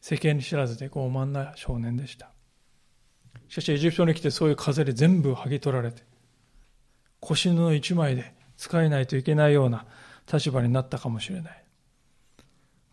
[0.00, 2.30] 世間知らずで傲慢な少年でした。
[3.48, 6.02] しかし、エジプトに来てそういう風で全部剥ぎ取られて、
[7.20, 9.86] 腰布一枚で使えないといけないような
[10.30, 11.64] 立場になったかもしれない。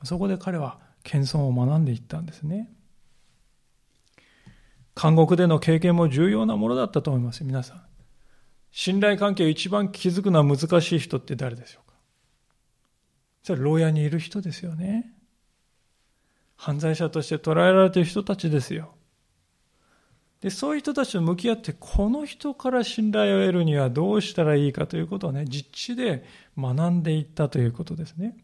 [0.03, 2.71] そこで彼は謙遜を学んでいったんですね。
[4.99, 7.81] 監獄での経験も重要なものだったと思います皆さん。
[8.71, 11.97] 信頼関係を一番築くのは難しい人って誰でしょうか？
[13.43, 15.11] それは牢屋にいる人ですよね。
[16.55, 18.95] 犯罪者として捉えられている人たちですよ。
[20.41, 26.23] で、そういう人たちと向き合って、この人から信頼を得るにはどうしたらいいかということをね、実地で
[26.57, 28.37] 学んでいったということですね。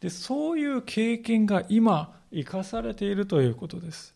[0.00, 4.13] で、そういう経験が今、生かされているということです。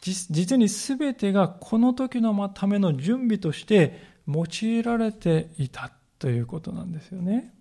[0.00, 7.54] 実に全てがこの時のための準備として用いられていたということなんですよね。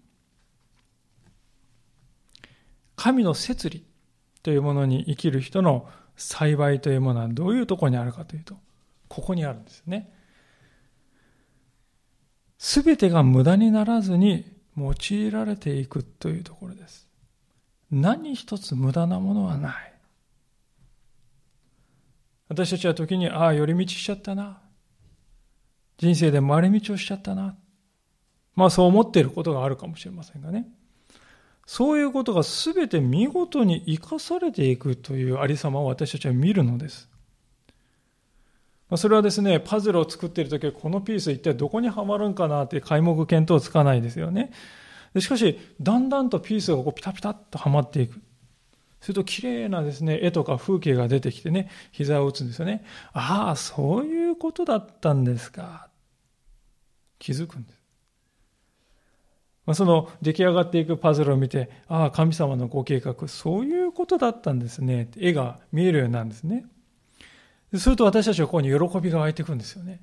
[2.95, 3.85] 神の摂理
[4.43, 8.57] というものに生きる人の幸いというものはどういうところにあるかというと、
[9.07, 10.13] ここにあるんですね。
[12.57, 14.45] すべてが無駄にならずに
[14.77, 17.07] 用いられていくというところです。
[17.89, 19.88] 何一つ無駄なものはない。
[22.49, 24.59] 私たちは時に、ああ、寄り道しちゃったな。
[25.97, 27.55] 人生で回り道をしちゃったな。
[28.55, 30.67] まあそう思っていることがあるかもしれませんがね。
[31.65, 37.07] そういうことが全て見事に生かされていくというありさまを私たちは見るのです。
[38.89, 44.51] まそれはですね、パズルを作っているときは、このピース一体どこにはまるんかなって皆目見当つかないですよね。
[45.19, 48.19] しかし、だんだんとピースがこうピタピタっとはまっていく。
[49.01, 52.83] すると綺麗なですね、絵とか風景が出てきてね、膝を打つんですよね。
[53.13, 55.89] ああ、そういうことだったんですか。
[57.17, 57.79] 気づくんです。
[59.65, 65.09] まあ、その出来上がっていくパズルを見て、ああ、神様のご計画、そういうことだったんですね。
[65.15, 66.65] 絵が見えるようになるんですね。
[67.75, 70.01] すると私たちはここに喜びが湧いてくるんですよね。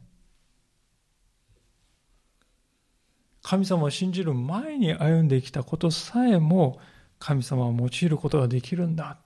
[3.43, 6.79] 神様を信じる前に歩んできたことさえも
[7.18, 9.18] 神様を用いることができるんだ。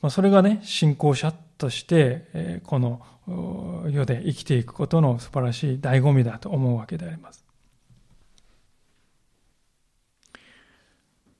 [0.00, 3.02] まあ、それがね、信仰者として、この
[3.90, 7.44] 世で生きていくことの素晴らしい醍醐味だと思うわけであります。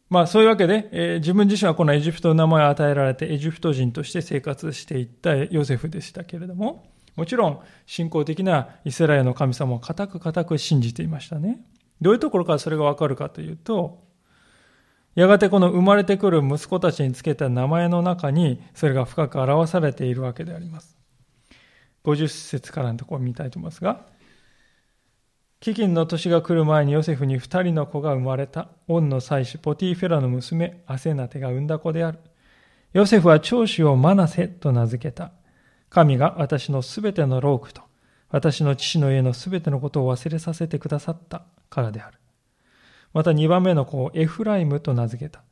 [0.08, 6.84] まあそういうわけで、えー、自分自身はこのエジプトの名前を与えられてエジプト人として生活していったヨセフでしたけれども、
[7.16, 11.64] もちろん信仰的なイスラエルの神様を固く固く信じていましたね。
[12.02, 14.02] どういうところからそれがわかるかというと、
[15.14, 20.98] やがてこの生まれてくる息子たちにつけた名前の中にそれが深く表されているわけであります。
[22.04, 24.06] 50節からのところを見たいと思いますが、
[25.60, 28.68] 飢饉の年が来る前にヨセフに二人の子が生まれた。
[28.88, 32.18] オンの妻子ポティフェラの娘、アセナテが産んだ子である。
[32.92, 35.30] ヨセフは長子をマナセと名付けた。
[35.88, 37.82] 神が私のすべてのロークと、
[38.32, 42.18] 私の父の家のすべてのことを忘れさせてくださったからである。
[43.12, 45.42] また二番目の子をエフライムと名付けた。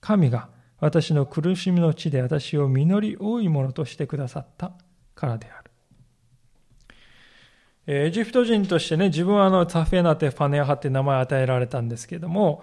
[0.00, 4.72] 神が私の苦しみの地で私を実り多いものとしてくださった
[5.14, 5.70] からである。
[7.86, 12.62] エジプト人としてね、自分はあのザフェナテ・ファネアハって名前を与えられたんですけども、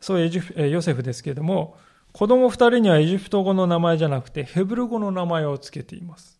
[0.00, 1.76] そういうヨセフですけども、
[2.12, 6.37] 子供二人にはエジプト語の名前じゃなくてヘブル語の名前を付けています。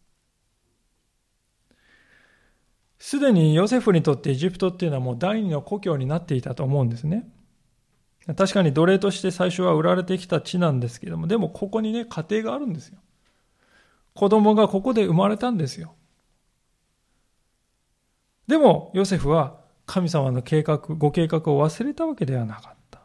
[2.98, 7.28] すでにヨセフにとってエジプトっていうのはもう第二の故郷になっていたと思うんですね。
[8.36, 12.98] 確かに奴隷として最初は売られてきた地なんですけども、でもここにね、家庭があるんですよ。
[14.14, 15.94] 子供がここで生まれたんですよ。
[18.46, 23.00] でも、ヨセフは神様の計画、ご計画を忘れたわけではなかった。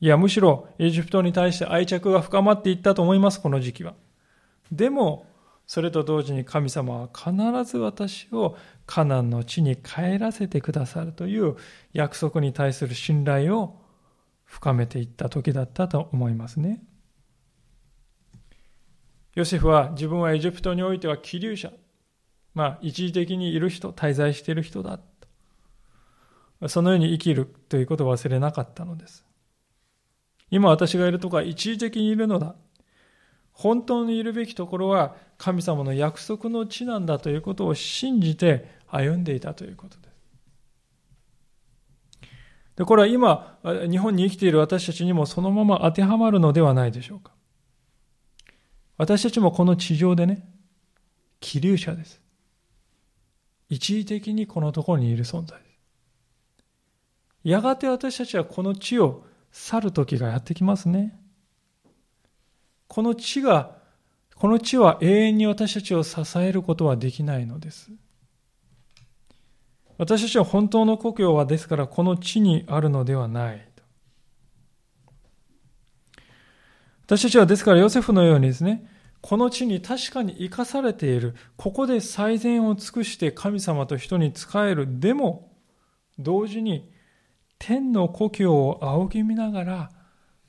[0.00, 3.94] いや、むしろエジプトに対して愛着が深まっていったと思います、この時期は。
[4.72, 5.26] でも、
[5.66, 7.34] それと同時に神様は必
[7.70, 11.56] ず私をカナンの地に帰らせてくださるという
[11.92, 13.82] 約束に対する信頼を
[14.44, 16.82] 深めていった時だったと思いますね。
[19.34, 21.72] ヨセフは自分はエジプトにおいては気流者、
[22.54, 25.00] まあ、一時的にいる人、滞在している人だ。
[26.68, 29.26] そのように生きるということを忘れなかったのです。
[30.50, 32.54] 今私がいるとこは一時的にいるのだ。
[33.56, 40.06] 本当にいるべきところは神様の約束の地なんだということを信じて歩んでいたということです。
[42.76, 43.58] でこれは今、
[43.90, 47.32] 日本に生きている私たちにもそのまま当てはまるのではないでしょうか。
[48.98, 50.46] 私たちもこの地上でね、
[51.40, 52.20] 気流者です。
[53.70, 55.78] 一時的にこのところにいる存在です。
[57.42, 61.18] やがて私たちはこの地を去る時がやってきますね。
[62.96, 63.76] この地が、
[64.36, 67.90] この地は永遠に私たちを支えることはできないのです。
[69.98, 73.68] 私たちは本当の故郷はですからこの地にあるのではない。
[77.04, 81.34] 私たちはですからヨセフのようにですね、この地に確かに生かされている。
[81.58, 85.00] ここで最善を尽くして神様と人に仕える。
[85.00, 85.52] でも、
[86.18, 86.90] 同時に
[87.58, 89.90] 天の故郷を仰ぎ見ながら、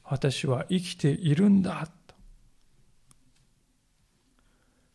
[0.05, 1.89] 私は生きているんだ。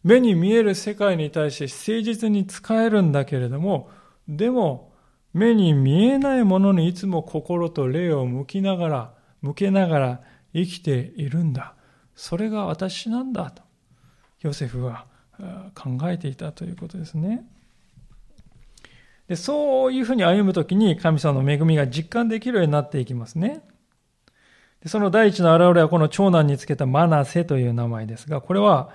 [0.05, 3.91] 目に見える世界に対して誠実に使えるんだけれども、
[4.29, 4.93] でも、
[5.33, 10.21] 目に見えないものにいつも心と霊を向きながら、向けながら
[10.55, 11.75] 生きているんだ。
[12.15, 13.63] それが私なんだと。
[14.43, 15.07] ヨセフは
[15.75, 17.47] 考えていたということですね。
[19.29, 23.63] でそういうふうに歩むときに神様の恵みが実感できるようになっていきますね。
[24.83, 28.91] でその第一の現れはこの長男につけたマナセという名前ですが、これは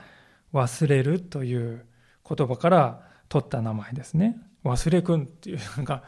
[0.53, 1.85] 忘れるという
[2.27, 4.37] 言葉から取った名前ですね。
[4.63, 6.03] 忘れくんっていうなんか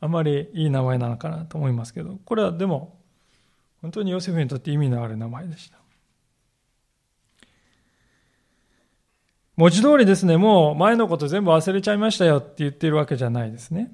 [0.00, 2.98] あまりいい名前なのかなと思いますけど、これはでも
[3.80, 5.78] 本当にヨセフにとって意味のある名前でした。
[9.56, 13.92] 文字通りですね、もう前のこと全部忘れちゃいましたよって言ってるわけじゃないですね。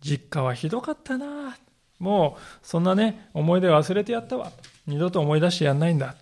[0.00, 1.56] 実家はひどかったな
[1.98, 4.52] もうそんなね、思い出忘れてやったわ。
[4.86, 6.14] 二度と思い出してやんないんだ。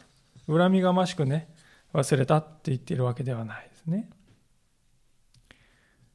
[0.46, 1.48] 恨みがましくね、
[1.96, 4.10] 忘れたって言っているわけではないですね。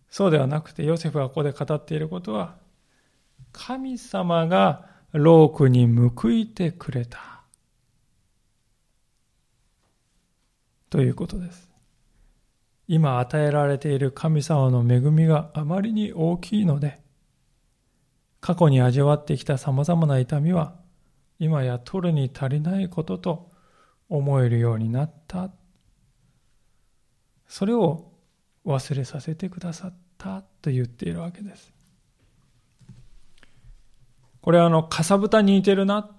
[0.09, 2.57] そうではなくて、ヨセフがここで語っていることは、
[3.51, 7.41] 神様がロークに報いてくれた。
[10.91, 11.69] ということです。
[12.88, 17.01] 今与えられている神様の恵みがあまりに大きいので、
[18.39, 20.75] 過去に味わってきた様々な痛みは、
[21.39, 23.51] 今や取るに足りないことと
[24.09, 25.49] 思えるようになった。
[27.52, 28.06] それを
[28.66, 31.74] 忘れさせてくださったと言っているわけです。
[34.41, 36.10] これはあの、かさぶたに似てるな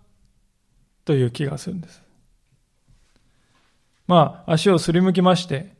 [1.06, 2.02] という気がするんです。
[4.06, 5.74] まあ、足をすりむきまして、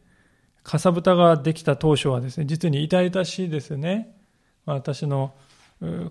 [0.63, 4.17] かさぶたができた当初はですね、実に痛々しいですね。
[4.65, 5.35] まあ、私の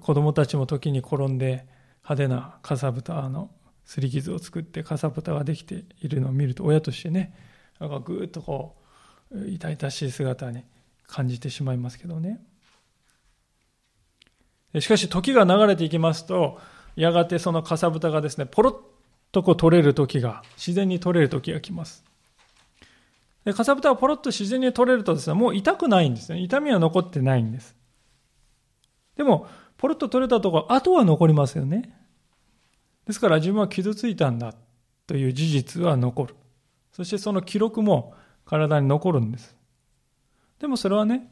[0.02, 1.66] 子供たちも時に転んで
[2.04, 3.50] 派手なかさぶたの
[3.86, 7.36] すり傷を作ってかさぶたができているのを見ると親としてね、
[7.80, 8.81] なんかぐーっとこう、
[9.32, 10.64] 痛々しい姿に
[11.08, 12.42] 感じてしまいますけどね。
[14.80, 16.60] しかし時が流れていきますと、
[16.96, 18.76] やがてそのかさぶたがですね、ポロッ
[19.32, 22.04] とこう取れる時が、自然に取れる時が来ます。
[23.44, 26.40] で、かさぶたがポロッと自然に取れるとですね、もう痛くないんですね。
[26.40, 27.76] 痛みは残ってないんです。
[29.18, 31.94] でも、ポロッと取れたところ、後は残りますよね。
[33.06, 34.54] ですから自分は傷ついたんだ
[35.08, 36.36] という事実は残る。
[36.94, 38.14] そしてその記録も
[38.46, 39.56] 体に残るんです。
[40.60, 41.32] でもそれはね、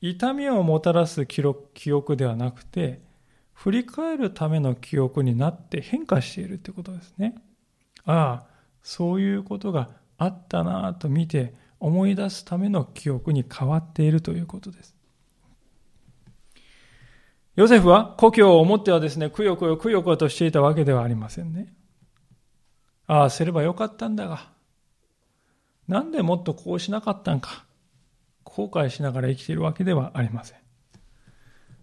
[0.00, 3.00] 痛みをもたらす記録記憶ではなくて、
[3.52, 7.36] 振り返るための記憶になって変化しているということですね。
[8.04, 8.46] ああ、
[8.82, 14.96] そういうことがあったなと見て思い出すための記憶に変わっているということです。
[17.54, 21.74] ヨセフは故郷を思ってはですね、くよくよくよくよとしていたわけではありませんね。
[23.06, 24.51] ああ、すればよかったんだが、
[25.92, 27.64] なんでもっとこうしなかったんか。
[28.44, 30.58] 後悔しながら生きているわけではありません。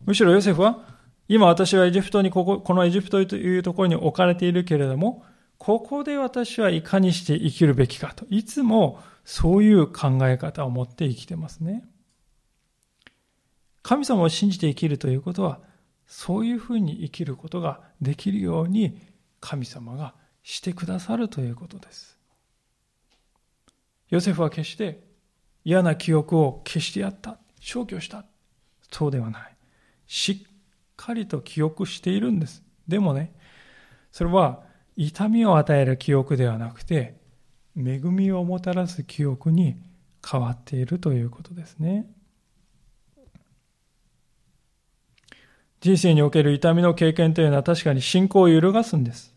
[0.06, 0.86] むしろヨセフは、
[1.28, 5.24] 今私はエジプトにここ、このエジプトというところに置かれているけれども、
[5.58, 11.88] ここで私はいかにして生きるべきかと、いつもそういう考え方を持って生きてますね。
[13.84, 15.60] 神様を信じて生きるということは、
[16.08, 19.00] そういうふうに生きることができるように
[19.40, 22.19] 神様がしてくださるということです。
[24.10, 25.04] ヨセフは決して
[25.64, 27.38] 嫌な記憶を消してやった。
[27.60, 28.26] 消去した。
[28.92, 29.56] そうではない。
[30.08, 30.52] しっ
[30.96, 32.64] かりと記憶しているんです。
[32.88, 33.34] でもね、
[34.12, 34.64] それは
[34.96, 37.20] 痛みを与える記憶ではなくて、
[37.78, 39.78] 恵みをもたらす記憶に
[40.28, 42.06] 変わっているということですね。
[45.82, 49.34] 人生における痛みの経験というのは確かに信仰を揺るがすんです。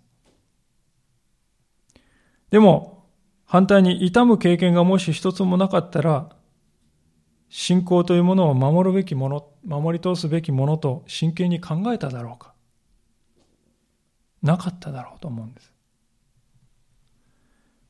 [2.51, 3.02] でも、
[3.53, 6.31] 反対に痛む経験がもし一つもなかったら、
[7.51, 12.55] 信仰というものを守るべきもの、守り通すべきものと真剣に考えただろうか。
[14.41, 15.71] なかっただろうと思うんです。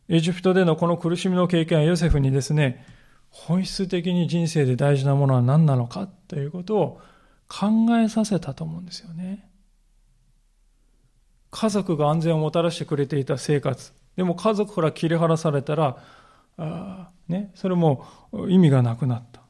[0.08, 2.84] エジプトでのこの苦しみの経験はヨセフにですね、
[3.30, 7.00] 本質的に人生で大事なものは何なのかということを
[7.46, 9.48] 考えさせたと思うんですよね。
[11.52, 15.96] 家族が安全をもたらしてくれていた生活、でも家族から切り離されたら、
[16.58, 18.04] あね、それも
[18.48, 19.40] 意味がなくなった。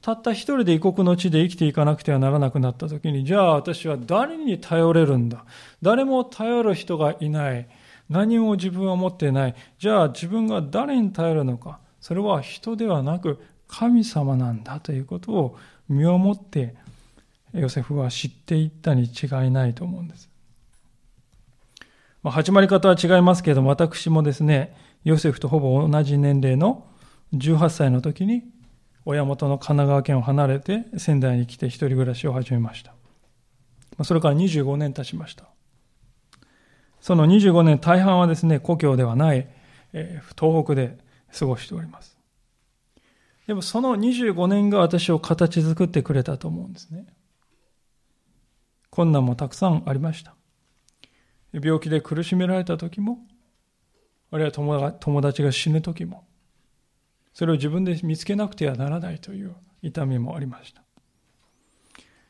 [0.00, 5.44] たった一人で異国の地で生きていかなくてはならなくなった時に、じゃあ私は誰に頼れるんだ？
[5.82, 7.68] 誰も頼る人がいない。
[8.08, 9.54] 何も自分は持っていない。
[9.78, 11.78] じゃあ自分が誰に頼るのか？
[12.00, 15.58] それは人ではなく神様なんだということを
[15.88, 16.74] 身をもって
[17.52, 20.27] ヨセフは知っていったに違いないと思うんです。
[22.22, 26.86] まあ、始まり方は違いますけれども、私もですね、ヨセフとほぼ同じ年齢の
[27.34, 28.42] 18歳の時に、
[29.04, 32.90] 親元の神奈川県を離れて仙台に来て一人暮らしを始めました。
[32.92, 35.46] まあそれから25年経ちました。
[37.00, 39.48] その25年大半はですね、故郷ではない、
[39.92, 40.98] えー、東北で
[41.38, 42.18] 過ごしております。
[43.46, 47.06] でもその25年が私を形作ってくれたと思うんですね。
[48.90, 50.34] 困難もたくさんありました。
[51.52, 53.18] 病気で苦しめられた時も、
[54.30, 56.24] あるいは友達が死ぬ時も、
[57.32, 60.82] それを自分で見つけなくてはならないという痛みもありました。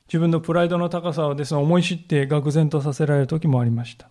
[0.06, 4.08] 自分のプライドの高さをですね、思い知って愕然とさせられる時もありました。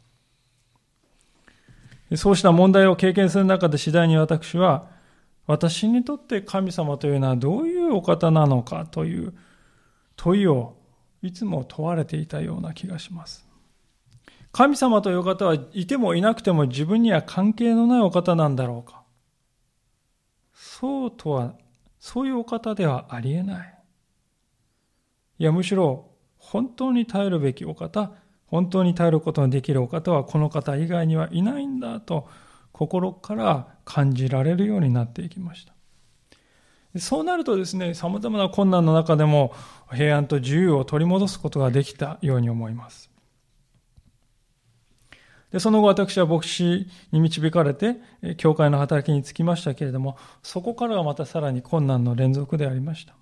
[2.15, 4.89] そうした問題を経験する中で次第に私は、
[5.47, 9.33] 私にとって神様というのはどういうお方なのかという
[10.17, 10.75] 問いを
[11.21, 13.46] いつも問われていたような気がします。
[14.57, 19.03] 神様という方はいてもいなくても自分には関係のないお方なんだろうか
[20.51, 21.53] そうとは、
[21.99, 23.77] そういうお方ではありえない。
[25.37, 28.13] いや、むしろ、本当に頼るべきお方、
[28.47, 32.27] 本当に頼ることのできるお方はこの方以外にはいないんだと
[32.71, 35.73] 心から感じられるようになっていきました。
[36.99, 39.53] そうなるとですね、様々な困難の中でも
[39.91, 43.15] 平安と自由を取り戻すことができたように思います。
[45.51, 47.97] でその後私は牧師に導かれて、
[48.37, 53.15] 教会の働きに就きましたけれども、そこからはまたさらに困難の連続でありました。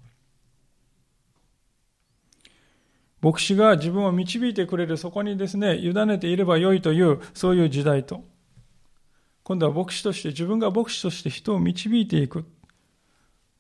[3.21, 8.23] 牧師が自分を導いてくれる、そこにですね、委ねていればよいという、そういう時代と、
[9.43, 12.45] 今度は牧師として、自分が牧師として人を導いていく、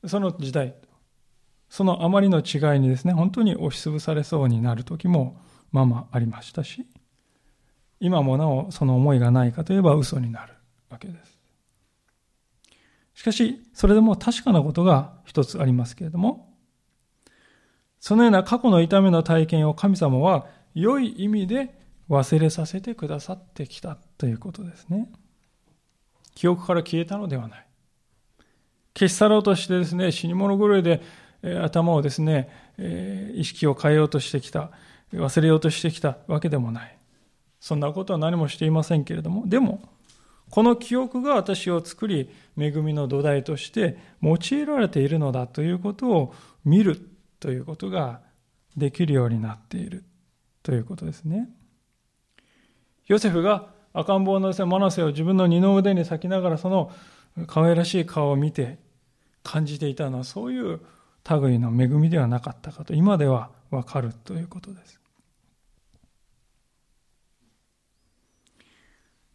[0.05, 0.75] その時代、
[1.69, 5.41] そのあまりの違いにですね、本当に押しつぶされそうになる時も、
[5.71, 6.85] まあまあありましたし、
[7.99, 10.53] 今もなおその思いがないかといえば嘘になる
[10.89, 11.37] わけです。
[13.13, 16.53] しかし、それでも確かなことが一つありますけれども、
[17.99, 21.79] そのような過去の痛みの体験を神様は良い意味で
[22.09, 25.09] 忘れさせてくださってきたということですね。
[26.35, 27.65] 記憶から消えたのではない。
[28.93, 31.01] 消し去ろうとしてですね、死に物狂いで、
[31.41, 34.71] え頭をですね、え意識を変えようとしてきた、
[35.13, 36.97] 忘れようとしてきたわけでもない。
[37.65, 39.81] そんなことは何もしていませんけれども、でも、
[40.51, 47.09] この記憶が私を作り、恵みの土台として用いられているのだということを見る
[47.39, 48.21] ということが
[48.77, 50.03] できるようになっている
[50.61, 51.49] ということですね。
[53.07, 56.91] ヨセフが赤ん坊のマナセを自分の二の腕に咲きながらその
[57.47, 58.77] 可愛らしい顔を見て
[59.41, 60.81] 感じていたのはそういう
[61.27, 64.99] 類の恵みではなかったかと今ではわかるということです。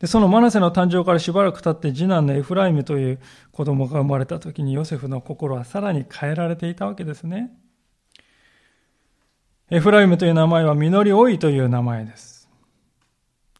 [0.00, 3.20] で、そのマナセの誕生からしばらく経って次男のエフライムという
[3.52, 7.52] 子供が生まれた時にヨセフの心はさらに変えられていたわけですね。
[9.70, 12.48] エフライムという名前は実り多いという名前です。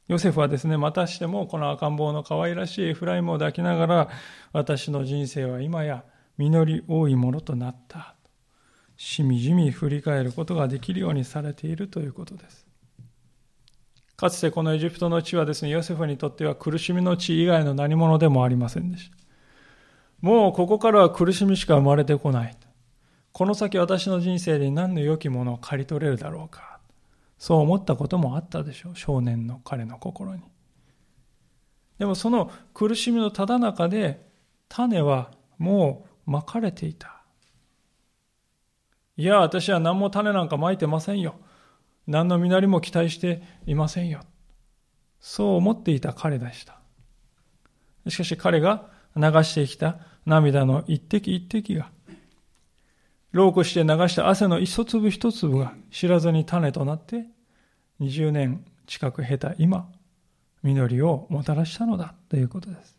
[0.08, 4.08] ヨセフはですね、またしてもこの赤ん坊の可愛らしいエフライムを抱きながら、
[4.52, 6.04] 私の人生は今や
[6.38, 8.16] 実り多いものとなった。
[8.96, 12.69] しみじみ振り返ることができるようにされているということです。
[14.20, 19.16] かつてこのエジプトの地はですね、ヨセフにとっては苦しみの地以外の何者でもありませんでした。
[20.20, 22.54] もうここからは苦しみしか生まれてこない。
[23.32, 26.80] この先私の人生で何の良きものを刈り取れるだろうか。
[27.38, 28.92] そう思ったこともあったでしょう。
[28.94, 30.42] 少年の彼の心に。
[31.98, 34.28] でもその苦しみのただ中で
[34.68, 37.22] 種はもうまかれていた。
[39.16, 41.36] いや、私は何も種なんかまいてませんよ。
[42.10, 44.20] 何の実りも期待していませんよ。
[45.20, 46.78] そう思っていた彼でした。
[48.08, 48.86] しかし彼が
[49.16, 51.90] 流してきた涙の一滴一滴が
[53.32, 57.26] 老苦して流した汗の一粒一粒が知らずに種となって
[58.00, 59.88] 20年近く経た今、
[60.64, 62.98] 実りをもたらしたのだということです。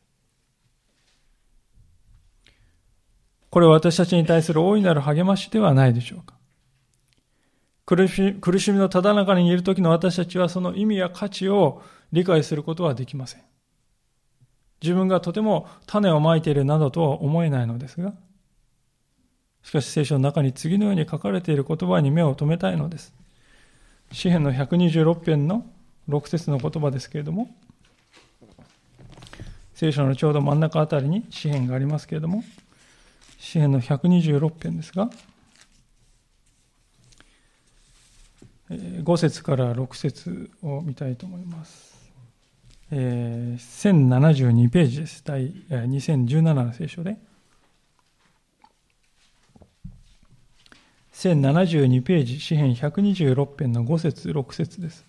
[3.50, 6.36] これは私たちに対する大いなる励ましではないでしょうか。
[7.86, 13.42] 苦し苦しみのただ中にいる時の私たちはその意味や価値を理解することはできません。
[14.82, 18.14] 自分がとても種をまいているなどとは思えないのですが、
[19.64, 23.14] しかし聖書の中に次のように書かれている言葉に目を留めたいのです。
[24.12, 25.66] 詩篇の126編の
[26.10, 27.56] 6節の言葉ですけれども、
[29.74, 32.44] 聖書のちょうど真ん中あたりに詩篇がありますけれども、
[33.40, 35.10] 詩篇の126編ですが、
[38.72, 41.92] 5節から6節を見たいと思います。
[42.92, 45.24] えー、1072ページです。
[45.26, 47.18] 第2017の聖書で。
[51.14, 55.06] 1072ページ、詩編126編の5節6節です。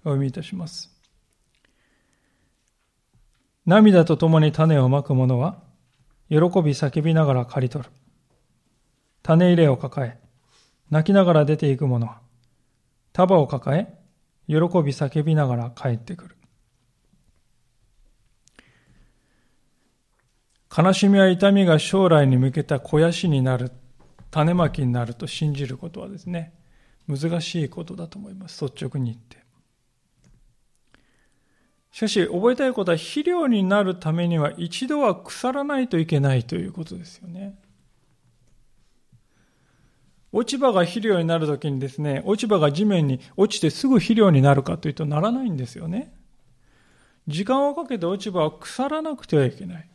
[0.00, 0.90] お読みいたします。
[3.66, 5.62] 涙とともに種をまく者は、
[6.30, 6.38] 喜び
[6.72, 7.90] 叫びながら刈り取る。
[9.22, 10.27] 種入れを抱え、
[10.90, 12.20] 泣きながら出ていく者は、
[13.12, 13.98] 束を抱え、
[14.46, 14.58] 喜び
[14.92, 16.36] 叫びながら帰ってくる。
[20.76, 23.72] 悲しみや痛みが将来に向けた肥やしになる、
[24.30, 26.52] 種まきになると信じることはですね、
[27.08, 28.64] 難しいことだと思います。
[28.64, 29.38] 率直に言って。
[31.90, 37.58] しかし、覚えたいことは肥料になるためには一度は腐らないといけないということですよね。
[40.32, 46.12] 落ち葉が肥料になるときにですね、落ち葉が地面に落ちてすぐ肥料になるかというとならないんですよね。
[47.26, 49.88] 時間をかけて落ち葉は腐らなくてはいけない。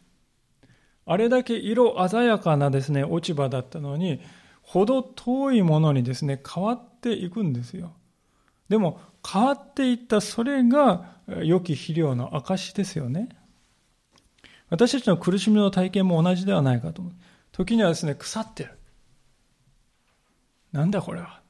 [1.05, 4.21] あれだけ色鮮やかなですね、落ち葉だったのに、
[4.61, 7.93] ほど遠いものにですね、変わっていくんですよ。
[8.69, 13.29] でも、変わっていったそれが良き肥料の証ですよね。
[14.69, 17.13] 私たちの苦しみの体験も同じではないかと思う。
[17.51, 18.71] 時にはですね、腐ってる。
[20.73, 21.41] なんだこれは。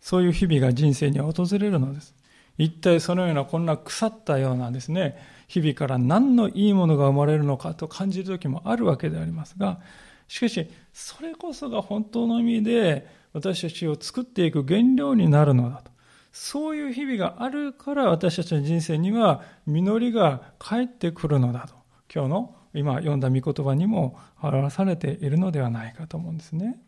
[0.00, 2.14] そういう日々が人生に訪れるのです。
[2.56, 5.18] 一体そのようなこんな腐ったようなですね、
[5.48, 9.80] 日々から何のいいものが生まれるのかと感じる時もあるわけでありますが、
[10.28, 15.90] しかし、それこそが本当の意味で私たちを作っていく原料になるのだと。
[16.32, 21.74] そういう日々があるから私たちの人生には実りが返ってくるのだと。
[22.12, 26.80] 今日の今読んだ御言葉にも表されているのではないかと思うんですね。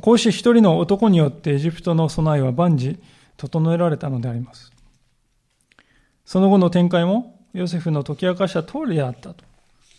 [0.00, 2.98] こうして一人の男によってエジプトの備えは万事
[3.36, 4.72] 整えられたのであります。
[6.24, 9.44] その後の展開もヨセフの解き明かした通りであったと、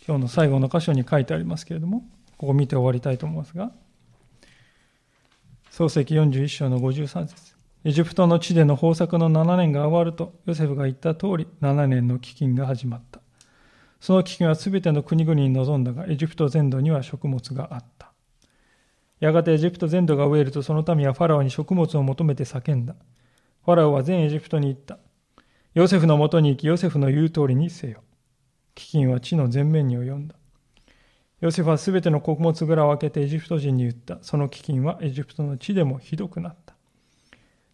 [0.06, 2.04] 今日の最後の箇所に書いてありますけれども、
[2.36, 3.72] ここ見て終わりたいと思いますが、
[5.70, 13.20] 創世記41章の53節エジプトの地での豊作の7年が終わると、ヨセフが言った通り、7年の飢饉が始まった。
[14.00, 17.95] その飢饉はすべての国々に臨んだが、エジプト全土には食物があった。
[19.20, 22.94] やがてエジプト全土が飢えるとその民はファラオに食物を求めて叫んだ。
[23.64, 24.98] ファラオは全エジプトに行った。
[25.74, 28.02] ヨセフのもとに行き、ヨセフの言う通りにせよ。
[28.74, 30.34] 飢饉は地の前面に及んだ。
[31.40, 34.18] ヨセフはすべての穀物蔵を開けてエジプト人に言った。
[34.22, 36.74] その飢饉はエジプトの地でもひどくなった。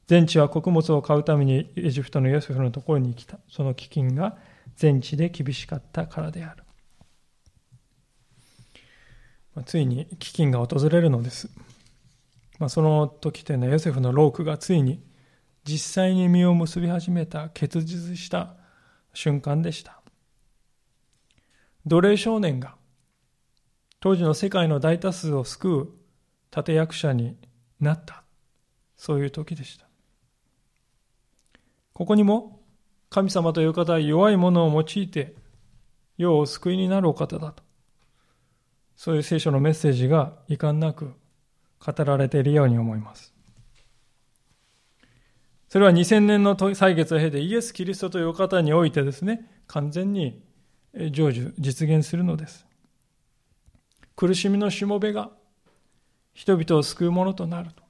[0.07, 3.38] 全地は穀物を買うためにエジプトのヨセフのところに来た。
[3.49, 4.36] その飢饉が
[4.76, 6.61] 全地で厳しかったからである。
[9.64, 11.50] ついに飢饉が訪れるのです。
[12.59, 15.03] まあ、その時というのはヨセフのロークがついに
[15.64, 18.55] 実際に実を結び始めた結実した
[19.12, 20.00] 瞬間でした。
[21.86, 22.76] 奴隷少年が
[24.00, 25.88] 当時の世界の大多数を救う
[26.57, 27.36] 立役者に
[27.80, 28.22] なった
[28.96, 29.86] そういう時でした。
[31.92, 32.61] ここにも
[33.11, 35.34] 神様という方は弱い者を用いて
[36.16, 37.61] 世を救いになるお方だと
[39.03, 41.14] そういう聖書のメッセージが遺憾なく
[41.84, 43.34] 語られているように思います。
[45.68, 50.40] それは2000年の歳月を経てイエス・キリストという方においてですね、完全に
[50.94, 52.64] 成就、実現するのです。
[54.14, 55.32] 苦しみのしもべが
[56.32, 57.82] 人々を救うものとなると。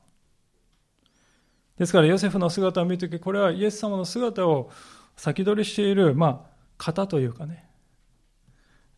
[1.76, 4.70] ですからヨセフの姿を見るとき、これはイエス様の姿を
[5.18, 7.68] 先取りしている、まあ、型というかね、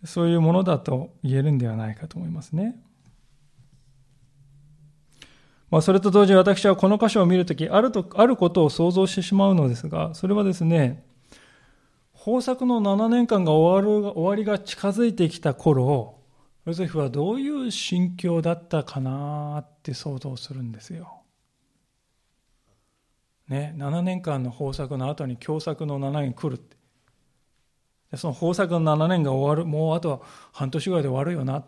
[0.05, 2.81] そういうものだと言えるんではないかと思いますね。
[5.71, 11.05] まあ、それと同時に私はこの箇所を見るとき、あると、あることを想像してしまうのですが、それはですね、
[12.27, 16.21] 豊作の7年間が終わる、終わりが近づいてきた頃、
[16.65, 21.23] ヨセフはどういう心境だったかなって想像するんですよ。
[23.49, 26.74] ね、7年間の豊作の後に凶作の7年来るって。
[28.17, 30.21] その豊作の7年が終わる、もうあとは
[30.53, 31.65] 半年ぐらいで終わるよな。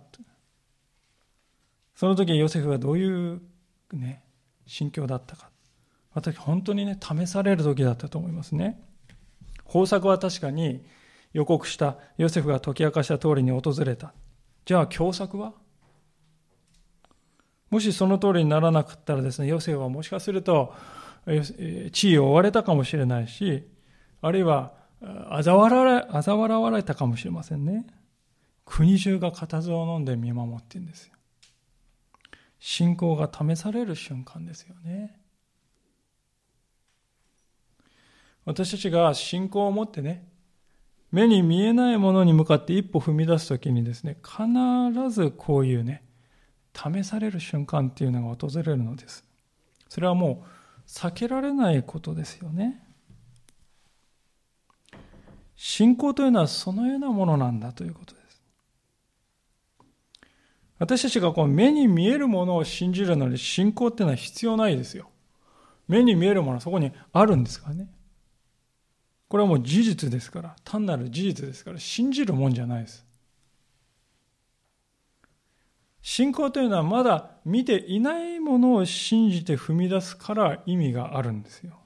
[1.95, 3.41] その時ヨセフはどういう
[3.93, 4.23] ね、
[4.67, 5.51] 心境だったか。
[6.13, 8.83] 私、本当にね、試される時だったと思いますね。
[9.67, 10.85] 豊作は確かに
[11.33, 14.15] 予告したヨセフが解き明かした通りに訪れた。
[14.65, 15.55] じゃあ、凶作は？
[17.71, 20.75] もしその通りにならなかったらですね、ヨセフはもしかすると、
[21.93, 23.67] 地位を追われたかもしれないし、
[24.23, 24.73] あるいは
[25.03, 27.87] 嘲笑われたかもしれませんね。
[28.65, 31.13] 国中が固唾を飲んで見守ってるんですよ。
[32.59, 35.21] 信仰が試される瞬間ですよね。
[38.45, 40.27] 私たちが信仰を持ってね、
[41.13, 46.05] 目に見えないものに向かって一歩踏み出すときにですね、必ずこういうね、
[46.75, 49.25] 試される瞬間っていうのが訪れるのです。
[49.89, 52.86] それはもう避けられないことですよね。
[55.57, 58.43] 信仰というのはそのようなものなんだということです。
[60.79, 65.11] 私たちがこう目に見えるものを信じるのに信仰っていうのは必要ないですよ。
[65.89, 67.89] 目に見えるものはそこにあるんですからね。
[69.29, 73.05] これはもう事実ですから、単なる事実ですから、信じるもんじゃないです。
[76.03, 81.81] 信仰というのはまだ見ていないものを信じて踏み出すから意味があるんですよ。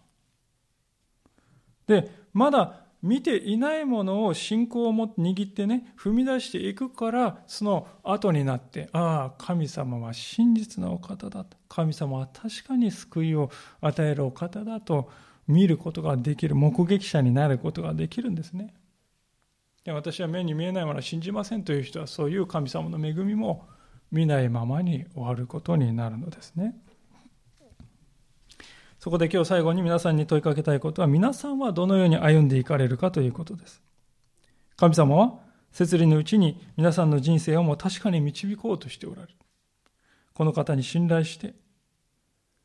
[1.86, 11.56] で、まだ見ていないものを信仰を持って握ってね、踏み出していくから、その後になって、ああ、神様は真実なお方だと。
[11.68, 15.10] 神様は確かに救いを与えるお方だと
[15.48, 18.74] 見ることができる、目撃者になることができるんですね。
[19.84, 23.66] で私は目に見えないものは信じませんという人は、そういう神様の恵みも
[24.12, 26.76] 見ないままに終わることになるのですね。
[29.00, 33.82] そこで今日最後に皆さんに問いかけたいことは、皆さんはどのように歩んでいかれるかということです。
[34.76, 35.38] 神様は、
[35.72, 39.34] 摂理のうちに皆さんの人生をも確かに導こうとしておられる。
[40.34, 41.54] この方に信頼して、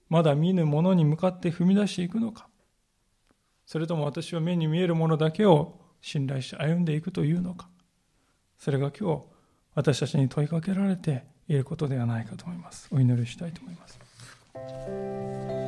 [0.09, 2.49] まだ見ぬものに向かって踏み出していくのか。
[3.65, 7.69] それとも私は目に見えるものだけを信頼して歩んでいくというのか。
[8.57, 9.23] それが今日、
[9.73, 12.89] 私たちに問いかけられていることではないかと思います。
[12.91, 15.64] お祈りしたいと思います。